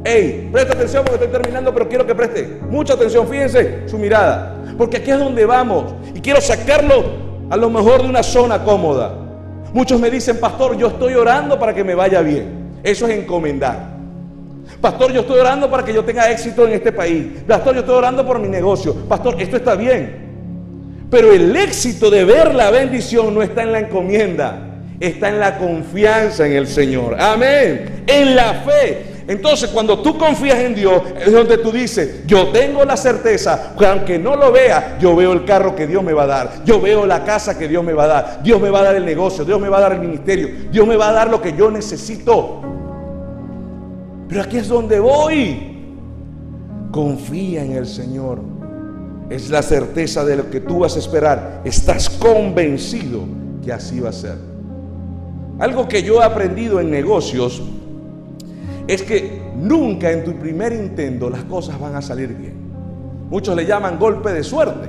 Hey, 0.05 0.49
presta 0.53 0.75
atención 0.75 1.05
porque 1.05 1.25
estoy 1.25 1.41
terminando, 1.41 1.73
pero 1.73 1.89
quiero 1.89 2.07
que 2.07 2.15
preste 2.15 2.61
mucha 2.69 2.95
atención. 2.95 3.27
Fíjense 3.27 3.89
su 3.89 3.99
mirada, 3.99 4.57
porque 4.77 4.99
aquí 4.99 5.11
es 5.11 5.19
donde 5.19 5.45
vamos 5.45 5.95
y 6.15 6.21
quiero 6.21 6.41
sacarlo 6.41 7.05
a 7.51 7.57
lo 7.57 7.71
mejor 7.71 8.03
de 8.03 8.09
una 8.09 8.23
zona 8.23 8.63
cómoda. 8.63 9.15
Muchos 9.73 10.01
me 10.01 10.11
dicen, 10.11 10.39
pastor, 10.39 10.77
yo 10.77 10.89
estoy 10.89 11.15
orando 11.15 11.59
para 11.59 11.75
que 11.75 11.85
me 11.85 11.95
vaya 11.95 12.21
bien. 12.21 12.71
Eso 12.83 13.07
es 13.07 13.19
encomendar. 13.19 13.99
Pastor, 14.81 15.13
yo 15.13 15.21
estoy 15.21 15.41
orando 15.41 15.71
para 15.71 15.85
que 15.85 15.93
yo 15.93 16.05
tenga 16.05 16.31
éxito 16.31 16.67
en 16.67 16.75
este 16.75 16.93
país. 16.93 17.43
Pastor, 17.47 17.75
yo 17.75 17.81
estoy 17.81 17.97
orando 17.97 18.25
por 18.25 18.39
mi 18.39 18.49
negocio. 18.49 18.95
Pastor, 18.95 19.41
esto 19.41 19.57
está 19.57 19.75
bien. 19.75 20.29
Pero 21.11 21.33
el 21.33 21.55
éxito 21.57 22.11
de 22.11 22.25
ver 22.25 22.55
la 22.55 22.71
bendición 22.71 23.35
no 23.35 23.43
está 23.43 23.63
en 23.63 23.73
la 23.73 23.81
encomienda, 23.81 24.68
está 25.01 25.29
en 25.29 25.41
la 25.41 25.59
confianza 25.59 26.47
en 26.47 26.53
el 26.53 26.67
Señor. 26.67 27.21
Amén. 27.21 28.05
En 28.07 28.35
la 28.35 28.55
fe. 28.55 29.19
Entonces, 29.29 29.69
cuando 29.69 30.01
tú 30.01 30.17
confías 30.17 30.59
en 30.59 30.75
Dios, 30.75 31.03
es 31.21 31.31
donde 31.31 31.59
tú 31.59 31.71
dices, 31.71 32.27
yo 32.27 32.49
tengo 32.49 32.83
la 32.87 32.97
certeza, 32.97 33.75
que 33.79 33.85
aunque 33.85 34.19
no 34.19 34.35
lo 34.37 34.51
vea, 34.51 34.97
yo 34.99 35.15
veo 35.15 35.35
el 35.35 35.45
carro 35.45 35.77
que 35.77 35.87
Dios 35.87 36.03
me 36.03 36.15
va 36.15 36.23
a 36.23 36.27
dar, 36.27 36.65
yo 36.65 36.81
veo 36.81 37.05
la 37.05 37.25
casa 37.25 37.59
que 37.59 37.69
Dios 37.69 37.85
me 37.85 37.93
va 37.93 38.05
a 38.05 38.07
dar, 38.07 38.43
Dios 38.43 38.59
me 38.59 38.71
va 38.71 38.81
a 38.81 38.85
dar 38.85 38.97
el 38.97 39.05
negocio, 39.05 39.45
Dios 39.45 39.61
me 39.61 39.69
va 39.69 39.77
a 39.77 39.81
dar 39.83 39.93
el 39.93 40.01
ministerio, 40.01 40.49
Dios 40.73 40.87
me 40.87 40.97
va 40.97 41.11
a 41.11 41.13
dar 41.13 41.31
lo 41.31 41.43
que 41.43 41.53
yo 41.55 41.71
necesito. 41.71 42.63
Pero 44.31 44.43
aquí 44.43 44.57
es 44.57 44.69
donde 44.69 44.99
voy. 44.99 45.75
Confía 46.91 47.63
en 47.63 47.73
el 47.73 47.87
Señor. 47.87 48.41
Es 49.29 49.51
la 49.51 49.61
certeza 49.61 50.25
de 50.25 50.37
lo 50.37 50.51
que 50.51 50.61
tú 50.61 50.79
vas 50.81 50.97
a 50.97 50.99
esperar. 50.99 51.61
Estás 51.65 52.09
convencido 52.09 53.25
que 53.63 53.75
así 53.75 54.01
va 54.01 54.09
a 54.09 54.13
ser. 54.13 54.48
Algo 55.59 55.89
que 55.89 56.03
yo 56.03 56.21
he 56.23 56.25
aprendido 56.25 56.81
en 56.81 56.91
negocios 56.91 57.63
es 58.87 59.03
que 59.03 59.43
nunca 59.57 60.11
en 60.11 60.25
tu 60.25 60.35
primer 60.35 60.73
intento 60.73 61.29
las 61.29 61.45
cosas 61.45 61.79
van 61.81 61.97
a 61.97 62.03
salir 62.03 62.29
bien. 62.29 62.55
Muchos 63.29 63.55
le 63.57 63.67
llaman 63.67 63.99
golpe 63.99 64.33
de 64.33 64.43
suerte. 64.43 64.89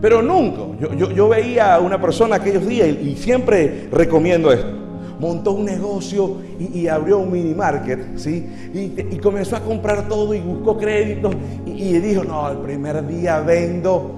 Pero 0.00 0.22
nunca. 0.22 0.62
Yo, 0.96 1.28
veía 1.28 1.74
a 1.74 1.80
una 1.80 2.00
persona 2.00 2.36
aquellos 2.36 2.66
días 2.66 2.88
y, 2.88 3.16
siempre 3.16 3.88
recomiendo 3.90 4.52
esto 4.52 4.80
montó 5.18 5.52
un 5.52 5.66
negocio 5.66 6.36
y, 6.58 6.86
abrió 6.86 7.18
un 7.18 7.30
mini 7.30 7.54
market, 7.54 8.16
¿sí? 8.16 8.48
Y, 8.72 9.18
comenzó 9.18 9.56
a 9.56 9.60
comprar 9.60 10.08
todo 10.08 10.34
y 10.34 10.40
buscó 10.40 10.78
créditos 10.78 11.34
y, 11.66 11.98
dijo, 11.98 12.24
no, 12.24 12.50
el 12.50 12.56
primer 12.58 13.06
día 13.06 13.40
vendo 13.40 14.12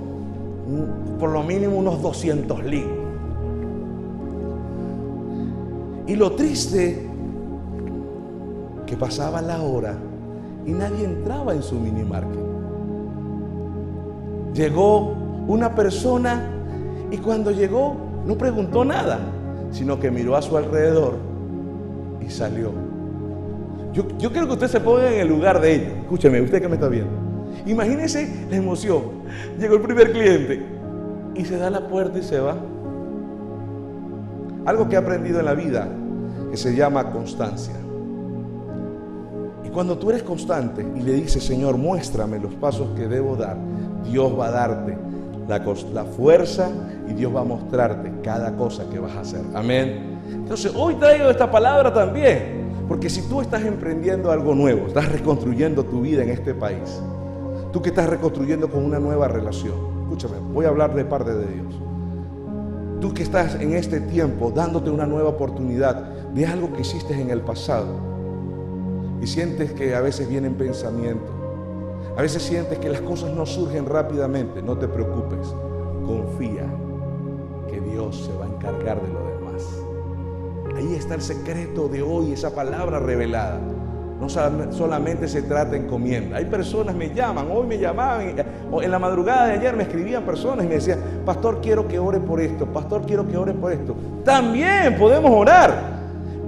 por 1.18 1.30
lo 1.30 1.42
mínimo 1.42 1.76
unos 1.76 2.00
200 2.00 2.64
litros. 2.64 3.01
Y 6.12 6.14
lo 6.14 6.32
triste, 6.32 7.08
que 8.84 8.96
pasaba 8.98 9.40
la 9.40 9.62
hora 9.62 9.94
y 10.66 10.72
nadie 10.72 11.06
entraba 11.06 11.54
en 11.54 11.62
su 11.62 11.76
mini 11.76 12.04
market. 12.04 12.38
Llegó 14.52 15.14
una 15.48 15.74
persona 15.74 16.50
y 17.10 17.16
cuando 17.16 17.50
llegó 17.50 17.96
no 18.26 18.36
preguntó 18.36 18.84
nada 18.84 19.20
sino 19.70 19.98
que 19.98 20.10
miró 20.10 20.36
a 20.36 20.42
su 20.42 20.54
alrededor 20.54 21.14
y 22.20 22.28
salió. 22.28 22.72
Yo, 23.94 24.06
yo 24.18 24.30
quiero 24.32 24.48
que 24.48 24.52
usted 24.52 24.68
se 24.68 24.80
ponga 24.80 25.10
en 25.10 25.18
el 25.18 25.28
lugar 25.28 25.62
de 25.62 25.76
ellos. 25.76 25.92
Escúcheme, 26.02 26.42
usted 26.42 26.60
que 26.60 26.68
me 26.68 26.74
está 26.74 26.88
viendo. 26.88 27.10
Imagínese 27.64 28.48
la 28.50 28.56
emoción. 28.56 29.00
Llegó 29.58 29.76
el 29.76 29.80
primer 29.80 30.12
cliente 30.12 30.62
y 31.34 31.46
se 31.46 31.56
da 31.56 31.70
la 31.70 31.88
puerta 31.88 32.18
y 32.18 32.22
se 32.22 32.38
va. 32.38 32.58
Algo 34.66 34.90
que 34.90 34.96
he 34.96 34.98
aprendido 34.98 35.40
en 35.40 35.46
la 35.46 35.54
vida 35.54 35.88
que 36.52 36.58
se 36.58 36.76
llama 36.76 37.10
constancia. 37.10 37.72
Y 39.64 39.70
cuando 39.70 39.96
tú 39.96 40.10
eres 40.10 40.22
constante 40.22 40.86
y 40.94 41.00
le 41.00 41.14
dices, 41.14 41.42
Señor, 41.42 41.78
muéstrame 41.78 42.38
los 42.38 42.52
pasos 42.56 42.88
que 42.94 43.08
debo 43.08 43.36
dar, 43.36 43.56
Dios 44.04 44.38
va 44.38 44.48
a 44.48 44.50
darte 44.50 44.98
la, 45.48 46.04
fuerza 46.04 46.68
y 47.08 47.14
Dios 47.14 47.34
va 47.34 47.40
a 47.40 47.44
mostrarte 47.44 48.12
cada 48.22 48.54
cosa 48.54 48.84
que 48.90 48.98
vas 48.98 49.12
a 49.12 49.20
hacer. 49.20 49.40
Amén. 49.54 50.20
Entonces, 50.30 50.74
hoy 50.76 50.96
traigo 50.96 51.30
esta 51.30 51.50
palabra 51.50 51.90
también, 51.90 52.68
porque 52.86 53.08
si 53.08 53.22
tú 53.30 53.40
estás 53.40 53.64
emprendiendo 53.64 54.30
algo 54.30 54.54
nuevo, 54.54 54.88
estás 54.88 55.10
reconstruyendo 55.10 55.84
tu 55.84 56.02
vida 56.02 56.22
en 56.22 56.28
este 56.28 56.52
país, 56.52 57.00
tú 57.72 57.80
que 57.80 57.88
estás 57.88 58.10
reconstruyendo 58.10 58.70
con 58.70 58.84
una 58.84 58.98
nueva 58.98 59.26
relación, 59.26 59.72
escúchame, 60.02 60.34
voy 60.52 60.66
a 60.66 60.68
hablar 60.68 60.94
de 60.94 61.06
parte 61.06 61.32
de 61.32 61.46
Dios. 61.46 61.74
Tú 63.00 63.14
que 63.14 63.22
estás 63.22 63.54
en 63.54 63.72
este 63.72 64.00
tiempo 64.00 64.50
dándote 64.50 64.90
una 64.90 65.06
nueva 65.06 65.30
oportunidad 65.30 66.11
de 66.34 66.46
algo 66.46 66.72
que 66.72 66.82
hiciste 66.82 67.20
en 67.20 67.30
el 67.30 67.40
pasado 67.40 67.94
y 69.20 69.26
sientes 69.26 69.72
que 69.72 69.94
a 69.94 70.00
veces 70.00 70.28
vienen 70.28 70.54
pensamientos 70.54 71.42
a 72.16 72.20
veces 72.20 72.42
sientes 72.42 72.78
que 72.78 72.90
las 72.90 73.00
cosas 73.00 73.30
no 73.30 73.46
surgen 73.46 73.86
rápidamente. 73.86 74.60
No 74.62 74.76
te 74.76 74.86
preocupes. 74.86 75.54
Confía 76.04 76.66
que 77.70 77.80
Dios 77.80 78.26
se 78.26 78.38
va 78.38 78.44
a 78.44 78.48
encargar 78.48 79.00
de 79.00 79.08
lo 79.08 79.26
demás. 79.26 79.62
Ahí 80.76 80.94
está 80.94 81.14
el 81.14 81.22
secreto 81.22 81.88
de 81.88 82.02
hoy, 82.02 82.32
esa 82.32 82.54
palabra 82.54 82.98
revelada. 82.98 83.58
No 84.20 84.28
solamente 84.28 85.26
se 85.26 85.42
trata 85.42 85.72
de 85.72 85.78
encomienda. 85.78 86.36
Hay 86.36 86.44
personas 86.44 86.94
me 86.94 87.12
llaman, 87.12 87.48
hoy 87.50 87.66
me 87.66 87.78
llamaban, 87.78 88.36
en 88.38 88.90
la 88.90 88.98
madrugada 88.98 89.46
de 89.46 89.54
ayer 89.54 89.74
me 89.74 89.82
escribían 89.82 90.22
personas 90.22 90.64
y 90.64 90.68
me 90.68 90.74
decían, 90.74 91.00
pastor, 91.24 91.60
quiero 91.60 91.88
que 91.88 91.98
ore 91.98 92.20
por 92.20 92.40
esto, 92.40 92.66
pastor, 92.66 93.04
quiero 93.04 93.26
que 93.26 93.36
ore 93.36 93.52
por 93.52 93.72
esto. 93.72 93.96
También 94.24 94.96
podemos 94.96 95.30
orar. 95.32 95.91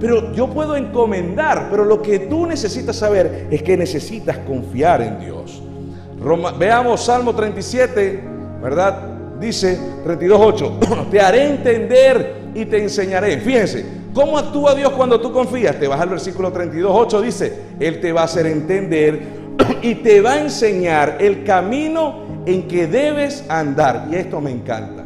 Pero 0.05 0.31
yo 0.33 0.47
puedo 0.47 0.75
encomendar, 0.75 1.67
pero 1.71 1.83
lo 1.83 1.99
que 1.99 2.19
tú 2.19 2.45
necesitas 2.45 2.95
saber 2.95 3.47
es 3.49 3.63
que 3.63 3.75
necesitas 3.75 4.37
confiar 4.37 5.01
en 5.01 5.19
Dios. 5.19 5.63
veamos 6.59 7.03
Salmo 7.03 7.33
37, 7.33 8.23
¿verdad? 8.61 9.15
dice 9.39 9.79
32.8, 10.05 11.09
te 11.09 11.19
haré 11.19 11.49
entender 11.49 12.35
y 12.53 12.65
te 12.65 12.83
enseñaré. 12.83 13.39
Fíjense, 13.39 13.83
¿cómo 14.13 14.37
actúa 14.37 14.75
Dios 14.75 14.91
cuando 14.91 15.19
tú 15.19 15.33
confías? 15.33 15.79
Te 15.79 15.87
vas 15.87 15.99
al 15.99 16.09
versículo 16.09 16.53
32.8, 16.53 17.21
dice, 17.21 17.59
Él 17.79 17.99
te 17.99 18.11
va 18.11 18.21
a 18.21 18.25
hacer 18.25 18.45
entender 18.45 19.23
y 19.81 19.95
te 19.95 20.21
va 20.21 20.33
a 20.33 20.41
enseñar 20.41 21.17
el 21.19 21.43
camino 21.43 22.43
en 22.45 22.67
que 22.67 22.85
debes 22.85 23.43
andar. 23.49 24.07
Y 24.11 24.17
esto 24.17 24.39
me 24.39 24.51
encanta. 24.51 25.03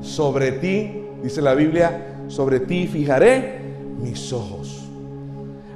Sobre 0.00 0.50
ti, 0.50 1.04
dice 1.22 1.40
la 1.40 1.54
Biblia, 1.54 2.11
sobre 2.32 2.60
ti 2.60 2.86
fijaré 2.86 3.60
mis 4.00 4.32
ojos. 4.32 4.88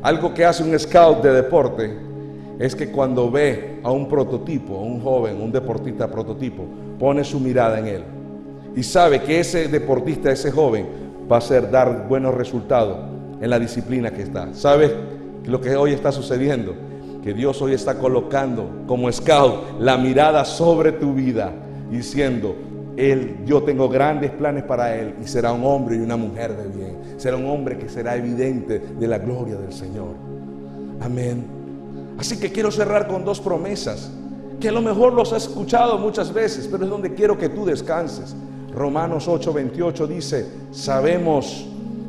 Algo 0.00 0.32
que 0.32 0.42
hace 0.42 0.62
un 0.62 0.78
scout 0.78 1.22
de 1.22 1.32
deporte 1.32 1.94
es 2.58 2.74
que 2.74 2.90
cuando 2.90 3.30
ve 3.30 3.80
a 3.82 3.90
un 3.90 4.08
prototipo, 4.08 4.78
a 4.78 4.82
un 4.82 5.02
joven, 5.02 5.38
un 5.40 5.52
deportista 5.52 6.10
prototipo, 6.10 6.64
pone 6.98 7.24
su 7.24 7.38
mirada 7.38 7.78
en 7.78 7.86
él 7.86 8.04
y 8.74 8.82
sabe 8.82 9.20
que 9.20 9.38
ese 9.38 9.68
deportista, 9.68 10.32
ese 10.32 10.50
joven, 10.50 10.86
va 11.30 11.36
a 11.36 11.40
ser 11.42 11.70
dar 11.70 12.08
buenos 12.08 12.34
resultados 12.34 13.00
en 13.38 13.50
la 13.50 13.58
disciplina 13.58 14.10
que 14.10 14.22
está. 14.22 14.54
¿Sabes 14.54 14.92
lo 15.44 15.60
que 15.60 15.76
hoy 15.76 15.92
está 15.92 16.10
sucediendo? 16.10 16.74
Que 17.22 17.34
Dios 17.34 17.60
hoy 17.60 17.74
está 17.74 17.98
colocando 17.98 18.84
como 18.86 19.12
scout 19.12 19.78
la 19.78 19.98
mirada 19.98 20.46
sobre 20.46 20.92
tu 20.92 21.12
vida, 21.12 21.52
diciendo, 21.90 22.54
él, 22.96 23.44
yo 23.44 23.62
tengo 23.62 23.88
grandes 23.88 24.30
planes 24.30 24.64
para 24.64 24.96
él 24.96 25.16
y 25.22 25.26
será 25.26 25.52
un 25.52 25.64
hombre 25.64 25.96
y 25.96 26.00
una 26.00 26.16
mujer 26.16 26.56
de 26.56 26.68
bien. 26.68 26.96
Será 27.18 27.36
un 27.36 27.46
hombre 27.46 27.76
que 27.76 27.88
será 27.88 28.16
evidente 28.16 28.78
de 28.78 29.06
la 29.06 29.18
gloria 29.18 29.56
del 29.56 29.72
Señor. 29.72 30.14
Amén. 31.00 31.44
Así 32.18 32.38
que 32.40 32.50
quiero 32.50 32.70
cerrar 32.70 33.06
con 33.06 33.24
dos 33.24 33.40
promesas 33.40 34.10
que 34.58 34.70
a 34.70 34.72
lo 34.72 34.80
mejor 34.80 35.12
los 35.12 35.34
has 35.34 35.42
escuchado 35.42 35.98
muchas 35.98 36.32
veces, 36.32 36.66
pero 36.70 36.84
es 36.84 36.90
donde 36.90 37.12
quiero 37.12 37.36
que 37.36 37.50
tú 37.50 37.66
descanses. 37.66 38.34
Romanos 38.74 39.28
8:28 39.28 40.06
dice, 40.06 40.46
sabemos 40.70 41.66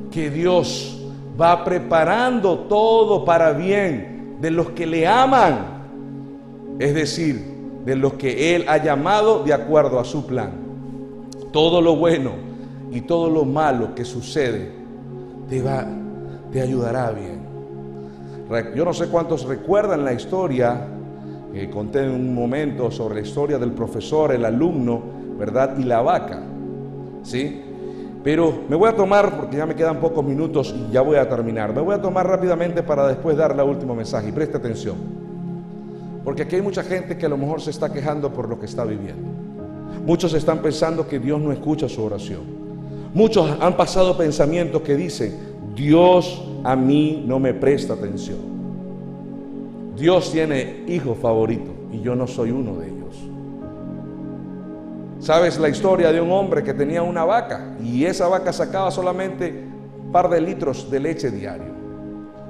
que 0.10 0.30
Dios 0.30 1.06
va 1.40 1.66
preparando 1.66 2.60
todo 2.60 3.26
para 3.26 3.52
bien 3.52 4.38
de 4.40 4.52
los 4.52 4.70
que 4.70 4.86
le 4.86 5.06
aman, 5.06 6.78
es 6.80 6.94
decir, 6.94 7.58
de 7.86 7.96
los 7.98 8.14
que 8.14 8.56
Él 8.56 8.66
ha 8.70 8.78
llamado 8.78 9.44
de 9.44 9.54
acuerdo 9.54 10.00
a 10.00 10.06
su 10.06 10.26
plan 10.26 10.67
todo 11.58 11.82
lo 11.82 11.96
bueno 11.96 12.34
y 12.92 13.02
todo 13.02 13.32
lo 13.32 13.44
malo 13.44 13.96
que 13.96 14.06
sucede 14.06 14.72
te 15.50 15.60
va, 15.60 15.88
te 16.52 16.62
ayudará 16.62 17.10
bien. 17.10 17.40
Yo 18.76 18.86
no 18.86 18.94
sé 18.94 19.08
cuántos 19.08 19.44
recuerdan 19.48 20.06
la 20.06 20.14
historia 20.14 20.86
que 21.52 21.68
conté 21.72 22.04
en 22.04 22.12
un 22.12 22.36
momento 22.36 22.92
sobre 22.92 23.16
la 23.16 23.22
historia 23.22 23.58
del 23.58 23.72
profesor, 23.72 24.34
el 24.34 24.46
alumno, 24.46 25.02
¿verdad? 25.40 25.76
Y 25.80 25.84
la 25.86 26.02
vaca, 26.02 26.44
¿sí? 27.24 27.64
Pero 28.24 28.54
me 28.70 28.76
voy 28.76 28.90
a 28.90 28.96
tomar, 28.96 29.36
porque 29.36 29.58
ya 29.58 29.66
me 29.66 29.74
quedan 29.74 30.00
pocos 30.00 30.24
minutos 30.24 30.76
y 30.78 30.92
ya 30.92 31.02
voy 31.02 31.18
a 31.18 31.28
terminar, 31.28 31.74
me 31.74 31.82
voy 31.82 31.96
a 31.96 32.02
tomar 32.04 32.28
rápidamente 32.28 32.84
para 32.84 33.08
después 33.08 33.36
dar 33.36 33.54
el 33.54 33.62
último 33.62 33.96
mensaje 33.96 34.30
y 34.30 34.32
preste 34.32 34.58
atención. 34.58 34.98
Porque 36.24 36.44
aquí 36.44 36.58
hay 36.58 36.62
mucha 36.62 36.84
gente 36.84 37.18
que 37.18 37.26
a 37.26 37.30
lo 37.30 37.38
mejor 37.38 37.62
se 37.62 37.72
está 37.72 37.92
quejando 37.92 38.32
por 38.32 38.48
lo 38.48 38.60
que 38.60 38.68
está 38.68 38.86
viviendo. 38.86 39.47
Muchos 40.08 40.34
están 40.36 40.62
pensando 40.62 41.06
que 41.06 41.20
Dios 41.20 41.42
no 41.42 41.52
escucha 41.52 41.90
su 41.90 42.02
oración. 42.02 42.40
Muchos 43.14 43.58
han 43.60 43.76
pasado 43.76 44.16
pensamientos 44.16 44.82
que 44.82 44.96
dicen, 44.96 45.38
Dios 45.76 46.46
a 46.64 46.78
mí 46.78 47.26
no 47.28 47.40
me 47.40 47.54
presta 47.54 47.96
atención. 47.96 48.38
Dios 49.98 50.32
tiene 50.32 50.86
hijos 50.88 51.18
favoritos 51.18 51.74
y 51.92 52.00
yo 52.00 52.16
no 52.16 52.26
soy 52.26 52.52
uno 52.52 52.78
de 52.78 52.88
ellos. 52.88 53.18
¿Sabes 55.20 55.60
la 55.60 55.68
historia 55.68 56.10
de 56.14 56.22
un 56.22 56.32
hombre 56.32 56.64
que 56.64 56.74
tenía 56.74 57.04
una 57.04 57.26
vaca 57.26 57.76
y 57.84 58.06
esa 58.06 58.30
vaca 58.30 58.54
sacaba 58.54 58.92
solamente 58.92 59.66
un 60.06 60.14
par 60.14 60.30
de 60.30 60.40
litros 60.40 60.90
de 60.90 61.02
leche 61.02 61.32
diario? 61.32 61.74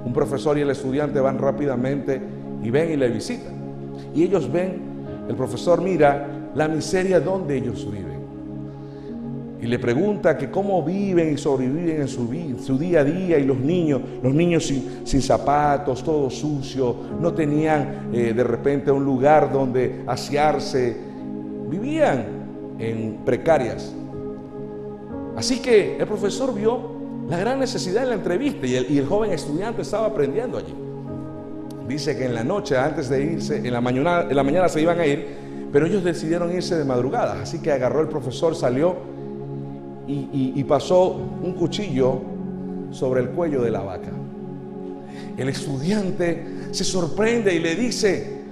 Un 0.04 0.12
profesor 0.12 0.56
y 0.58 0.60
el 0.60 0.70
estudiante 0.70 1.18
van 1.18 1.40
rápidamente 1.40 2.22
y 2.62 2.70
ven 2.70 2.92
y 2.92 2.96
le 2.96 3.08
visitan. 3.08 3.52
Y 4.14 4.22
ellos 4.22 4.48
ven, 4.48 4.80
el 5.28 5.34
profesor 5.34 5.82
mira 5.82 6.37
la 6.54 6.68
miseria 6.68 7.20
donde 7.20 7.56
ellos 7.56 7.90
viven. 7.90 8.18
Y 9.60 9.66
le 9.66 9.78
pregunta 9.78 10.38
que 10.38 10.50
cómo 10.50 10.82
viven 10.84 11.34
y 11.34 11.36
sobreviven 11.36 12.02
en 12.02 12.08
su, 12.08 12.28
día 12.78 13.00
a 13.00 13.04
día 13.04 13.38
y 13.38 13.44
los 13.44 13.58
niños, 13.58 14.00
los 14.22 14.32
niños 14.32 14.64
sin, 14.66 15.22
zapatos, 15.22 16.04
todo 16.04 16.30
sucio, 16.30 16.94
no 17.20 17.32
tenían 17.32 18.10
eh, 18.12 18.32
de 18.34 18.44
repente 18.44 18.92
un 18.92 19.04
lugar 19.04 19.52
donde 19.52 20.02
asearse, 20.06 20.96
vivían 21.68 22.24
en 22.78 23.18
precarias. 23.24 23.92
Así 25.36 25.60
que 25.60 25.98
el 25.98 26.06
profesor 26.06 26.54
vio 26.54 26.96
la 27.28 27.38
gran 27.38 27.58
necesidad 27.58 28.04
en 28.04 28.10
la 28.10 28.14
entrevista 28.14 28.64
y 28.66 28.76
el, 28.76 28.90
y 28.90 28.98
el 28.98 29.06
joven 29.06 29.32
estudiante 29.32 29.82
estaba 29.82 30.06
aprendiendo 30.06 30.56
allí. 30.56 30.74
Dice 31.88 32.16
que 32.16 32.26
en 32.26 32.34
la 32.34 32.44
noche, 32.44 32.76
antes 32.76 33.08
de 33.08 33.24
irse, 33.24 33.56
en 33.56 33.72
la 33.72 33.80
mañana, 33.80 34.26
en 34.28 34.36
la 34.36 34.42
mañana 34.44 34.68
se 34.68 34.82
iban 34.82 35.00
a 35.00 35.06
ir, 35.06 35.47
pero 35.72 35.86
ellos 35.86 36.02
decidieron 36.02 36.54
irse 36.54 36.76
de 36.76 36.84
madrugada, 36.84 37.42
así 37.42 37.60
que 37.60 37.72
agarró 37.72 38.00
el 38.00 38.08
profesor, 38.08 38.54
salió 38.54 38.96
y, 40.06 40.64
pasó 40.64 41.20
un 41.42 41.52
cuchillo 41.52 42.20
sobre 42.90 43.20
el 43.20 43.28
cuello 43.30 43.62
de 43.62 43.70
la 43.70 43.80
vaca. 43.80 44.10
El 45.36 45.48
estudiante 45.48 46.70
se 46.70 46.84
sorprende 46.84 47.54
y 47.54 47.58
le 47.58 47.74
dice, 47.76 48.42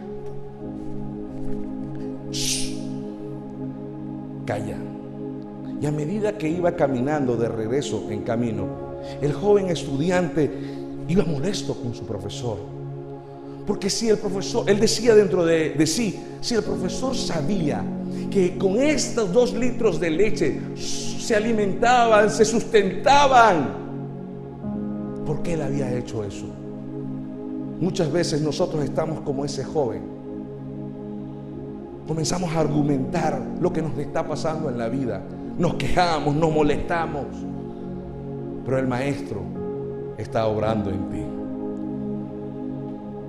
calla. 4.45 4.77
Y 5.81 5.87
a 5.87 5.93
medida 5.93 6.37
que 6.37 6.49
iba 6.49 6.77
caminando 6.77 7.37
de 7.37 7.49
regreso 7.49 8.07
en 8.11 8.23
camino, 8.23 8.67
el 9.23 9.33
joven 9.33 9.69
estudiante 9.69 10.51
iba 11.09 11.25
molesto 11.25 11.75
con 11.75 11.95
su 11.95 12.07
profesor 12.07 12.76
porque 13.67 13.91
si 13.91 14.09
el 14.09 14.19
profesor, 14.19 14.71
él 14.71 14.79
decía 14.79 15.15
dentro 15.15 15.45
de, 15.45 15.85
sí, 15.87 16.19
si 16.41 16.55
el 16.55 16.63
profesor 16.63 17.17
sabía 17.17 17.83
que 18.31 18.57
con 18.57 18.77
estos 18.77 19.33
dos 19.33 19.53
litros 19.55 19.99
de 19.99 20.11
leche 20.11 20.61
se 20.77 21.35
alimentaban, 21.35 22.31
se 22.31 22.45
sustentaban, 22.45 23.69
¿por 25.27 25.43
qué 25.43 25.55
él 25.55 25.63
había 25.63 25.93
hecho 25.93 26.23
eso? 26.23 26.47
Muchas 27.81 28.11
veces 28.13 28.41
nosotros 28.41 28.85
estamos 28.85 29.21
como 29.21 29.45
ese 29.45 29.65
joven. 29.65 30.03
Comenzamos 32.07 32.55
a 32.55 32.61
argumentar 32.61 33.43
lo 33.61 33.73
que 33.73 33.83
nos 33.83 33.99
está 33.99 34.27
pasando 34.27 34.71
en 34.71 34.79
la 34.79 34.89
vida. 34.89 35.23
Nos 35.59 35.75
quejamos, 35.75 36.37
nos 36.37 36.53
molestamos. 36.53 37.27
Pero 38.65 38.79
el 38.79 38.87
maestro 38.87 39.43
está 40.17 40.47
obrando 40.47 40.91
en 40.91 41.11
ti. 41.11 41.36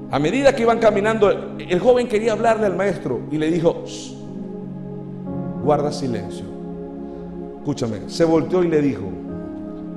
A 0.09 0.19
medida 0.19 0.55
que 0.55 0.61
iban 0.61 0.79
caminando, 0.79 1.29
el 1.57 1.79
joven 1.79 2.07
quería 2.07 2.31
hablarle 2.31 2.65
al 2.65 2.75
maestro 2.75 3.21
y 3.29 3.37
le 3.37 3.51
dijo, 3.51 3.83
guarda 5.63 5.91
silencio. 5.91 6.45
Escúchame, 7.57 8.01
se 8.07 8.23
volteó 8.23 8.63
y 8.63 8.69
le 8.69 8.81
dijo, 8.81 9.03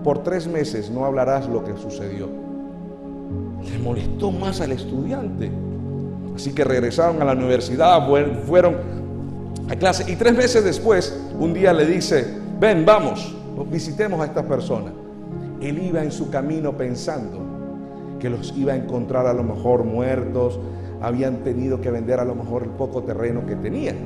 por 0.02 0.24
tres 0.24 0.48
meses 0.48 0.90
no 0.90 1.04
hablarás 1.04 1.48
lo 1.48 1.62
que 1.62 1.76
sucedió. 1.76 2.28
Le 3.64 3.78
molestó 3.78 4.32
más 4.32 4.60
al 4.60 4.72
estudiante. 4.72 5.50
Así 6.34 6.52
que 6.52 6.64
regresaron 6.64 7.22
a 7.22 7.24
la 7.24 7.32
universidad, 7.32 8.08
fueron 8.46 8.76
a 9.68 9.76
clase 9.76 10.10
y 10.10 10.16
tres 10.16 10.34
meses 10.34 10.64
después, 10.64 11.16
un 11.38 11.54
día 11.54 11.72
le 11.72 11.86
dice, 11.86 12.26
ven, 12.58 12.84
vamos, 12.84 13.32
visitemos 13.70 14.20
a 14.20 14.24
esta 14.24 14.42
persona. 14.42 14.90
Él 15.60 15.80
iba 15.84 16.02
en 16.02 16.10
su 16.10 16.30
camino 16.30 16.76
pensando, 16.76 17.38
que 18.20 18.30
los 18.30 18.54
iba 18.56 18.74
a 18.74 18.76
encontrar 18.76 19.26
a 19.26 19.32
lo 19.32 19.42
mejor 19.42 19.82
muertos, 19.82 20.60
habían 21.00 21.38
tenido 21.38 21.80
que 21.80 21.90
vender 21.90 22.20
a 22.20 22.24
lo 22.24 22.36
mejor 22.36 22.62
el 22.62 22.70
poco 22.70 23.02
terreno 23.02 23.44
que 23.46 23.56
tenían. 23.56 23.96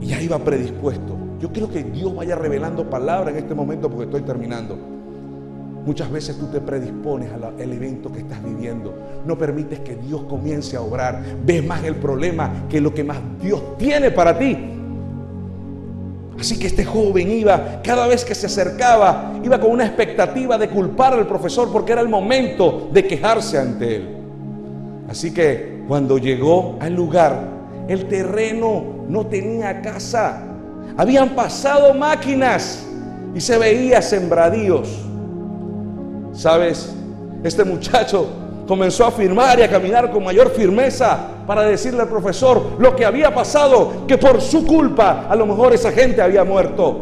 Y 0.00 0.06
ya 0.06 0.22
iba 0.22 0.38
predispuesto. 0.38 1.16
Yo 1.40 1.52
quiero 1.52 1.68
que 1.68 1.84
Dios 1.84 2.14
vaya 2.14 2.36
revelando 2.36 2.88
palabra 2.88 3.30
en 3.30 3.36
este 3.36 3.54
momento 3.54 3.90
porque 3.90 4.04
estoy 4.04 4.22
terminando. 4.22 4.78
Muchas 5.84 6.10
veces 6.10 6.36
tú 6.38 6.46
te 6.46 6.60
predispones 6.60 7.30
al 7.32 7.72
evento 7.72 8.10
que 8.10 8.20
estás 8.20 8.42
viviendo. 8.42 8.94
No 9.24 9.36
permites 9.38 9.80
que 9.80 9.94
Dios 9.94 10.22
comience 10.22 10.76
a 10.76 10.80
obrar. 10.80 11.22
Ves 11.44 11.64
más 11.64 11.84
el 11.84 11.96
problema 11.96 12.64
que 12.68 12.80
lo 12.80 12.92
que 12.92 13.04
más 13.04 13.18
Dios 13.40 13.76
tiene 13.78 14.10
para 14.10 14.36
ti. 14.36 14.75
Así 16.38 16.58
que 16.58 16.66
este 16.66 16.84
joven 16.84 17.30
iba, 17.30 17.80
cada 17.82 18.06
vez 18.06 18.24
que 18.24 18.34
se 18.34 18.46
acercaba, 18.46 19.32
iba 19.42 19.58
con 19.58 19.70
una 19.70 19.86
expectativa 19.86 20.58
de 20.58 20.68
culpar 20.68 21.14
al 21.14 21.26
profesor 21.26 21.70
porque 21.72 21.92
era 21.92 22.02
el 22.02 22.08
momento 22.08 22.88
de 22.92 23.06
quejarse 23.06 23.58
ante 23.58 23.96
él. 23.96 24.08
Así 25.08 25.32
que 25.32 25.82
cuando 25.88 26.18
llegó 26.18 26.76
al 26.80 26.94
lugar, 26.94 27.48
el 27.88 28.06
terreno 28.06 28.84
no 29.08 29.26
tenía 29.26 29.80
casa. 29.80 30.42
Habían 30.96 31.30
pasado 31.30 31.94
máquinas 31.94 32.86
y 33.34 33.40
se 33.40 33.56
veía 33.56 34.02
sembradíos. 34.02 34.88
¿Sabes? 36.32 36.94
Este 37.42 37.64
muchacho 37.64 38.28
comenzó 38.66 39.06
a 39.06 39.10
firmar 39.10 39.58
y 39.58 39.62
a 39.62 39.70
caminar 39.70 40.10
con 40.10 40.24
mayor 40.24 40.50
firmeza 40.50 41.18
para 41.46 41.62
decirle 41.62 42.02
al 42.02 42.08
profesor 42.08 42.76
lo 42.78 42.94
que 42.96 43.04
había 43.04 43.34
pasado, 43.34 44.06
que 44.06 44.18
por 44.18 44.40
su 44.40 44.66
culpa 44.66 45.26
a 45.28 45.36
lo 45.36 45.46
mejor 45.46 45.72
esa 45.72 45.92
gente 45.92 46.20
había 46.20 46.44
muerto. 46.44 47.00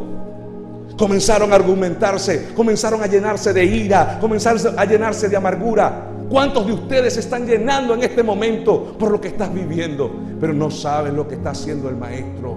Comenzaron 0.96 1.52
a 1.52 1.56
argumentarse, 1.56 2.52
comenzaron 2.54 3.02
a 3.02 3.06
llenarse 3.06 3.52
de 3.52 3.64
ira, 3.64 4.18
comenzaron 4.20 4.78
a 4.78 4.84
llenarse 4.84 5.28
de 5.28 5.36
amargura. 5.36 6.10
¿Cuántos 6.28 6.66
de 6.66 6.72
ustedes 6.72 7.16
están 7.16 7.46
llenando 7.46 7.94
en 7.94 8.02
este 8.02 8.22
momento 8.22 8.96
por 8.98 9.10
lo 9.10 9.20
que 9.20 9.28
estás 9.28 9.52
viviendo? 9.52 10.10
Pero 10.40 10.52
no 10.52 10.70
saben 10.70 11.16
lo 11.16 11.26
que 11.26 11.34
está 11.34 11.50
haciendo 11.50 11.88
el 11.88 11.96
maestro. 11.96 12.56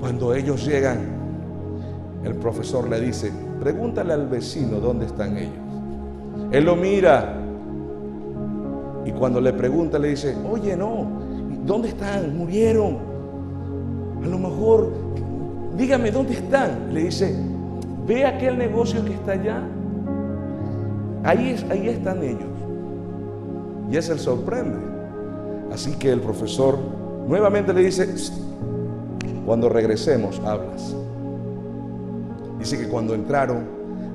Cuando 0.00 0.34
ellos 0.34 0.64
llegan, 0.66 0.98
el 2.24 2.34
profesor 2.34 2.88
le 2.88 3.00
dice, 3.00 3.32
pregúntale 3.60 4.12
al 4.12 4.26
vecino 4.28 4.78
dónde 4.78 5.06
están 5.06 5.38
ellos. 5.38 5.61
Él 6.52 6.64
lo 6.64 6.76
mira 6.76 7.38
y 9.04 9.10
cuando 9.12 9.40
le 9.40 9.52
pregunta 9.52 9.98
le 9.98 10.08
dice, 10.08 10.36
oye 10.50 10.76
no, 10.76 11.06
¿dónde 11.64 11.88
están? 11.88 12.36
Murieron. 12.36 12.98
A 14.22 14.26
lo 14.26 14.38
mejor, 14.38 14.92
dígame 15.76 16.10
dónde 16.10 16.34
están. 16.34 16.92
Le 16.92 17.04
dice, 17.04 17.34
ve 18.06 18.24
aquel 18.26 18.58
negocio 18.58 19.04
que 19.04 19.14
está 19.14 19.32
allá 19.32 19.62
Ahí, 21.24 21.56
ahí 21.70 21.88
están 21.88 22.22
ellos. 22.22 22.48
Y 23.90 23.96
es 23.96 24.08
el 24.08 24.18
sorprende. 24.18 24.78
Así 25.72 25.92
que 25.92 26.10
el 26.10 26.20
profesor 26.20 26.78
nuevamente 27.28 27.72
le 27.72 27.82
dice, 27.82 28.08
cuando 29.46 29.68
regresemos, 29.68 30.40
hablas. 30.44 30.94
Dice 32.58 32.78
que 32.78 32.88
cuando 32.88 33.14
entraron 33.14 33.64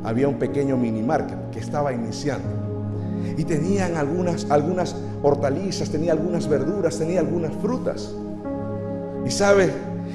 había 0.04 0.28
un 0.28 0.36
pequeño 0.36 0.78
mini 0.78 1.02
market 1.02 1.38
estaba 1.60 1.94
iniciando. 1.94 2.48
Y 3.38 3.44
tenían 3.44 3.98
algunas, 3.98 4.50
algunas 4.50 4.96
hortalizas, 5.22 5.90
tenía 5.90 6.14
algunas 6.14 6.48
verduras, 6.48 6.98
tenía 6.98 7.20
algunas 7.20 7.54
frutas. 7.62 8.14
Y 9.26 9.32
sabe, 9.32 9.72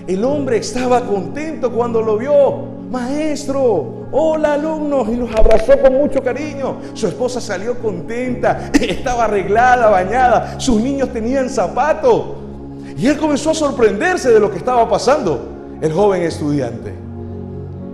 el 0.06 0.24
hombre 0.24 0.58
estaba 0.58 1.06
contento 1.06 1.72
cuando 1.72 2.02
lo 2.02 2.16
vio 2.16 2.72
maestro, 2.90 4.06
hola 4.12 4.54
alumnos, 4.54 5.08
y 5.08 5.16
los 5.16 5.34
abrazó 5.34 5.80
con 5.80 5.94
mucho 5.94 6.22
cariño. 6.22 6.76
Su 6.94 7.06
esposa 7.06 7.40
salió 7.40 7.78
contenta, 7.78 8.70
estaba 8.80 9.24
arreglada, 9.24 9.88
bañada, 9.88 10.60
sus 10.60 10.80
niños 10.80 11.12
tenían 11.12 11.48
zapatos. 11.48 12.42
Y 12.96 13.06
él 13.06 13.18
comenzó 13.18 13.50
a 13.50 13.54
sorprenderse 13.54 14.30
de 14.30 14.38
lo 14.38 14.50
que 14.50 14.58
estaba 14.58 14.88
pasando, 14.88 15.48
el 15.80 15.92
joven 15.92 16.22
estudiante. 16.22 16.92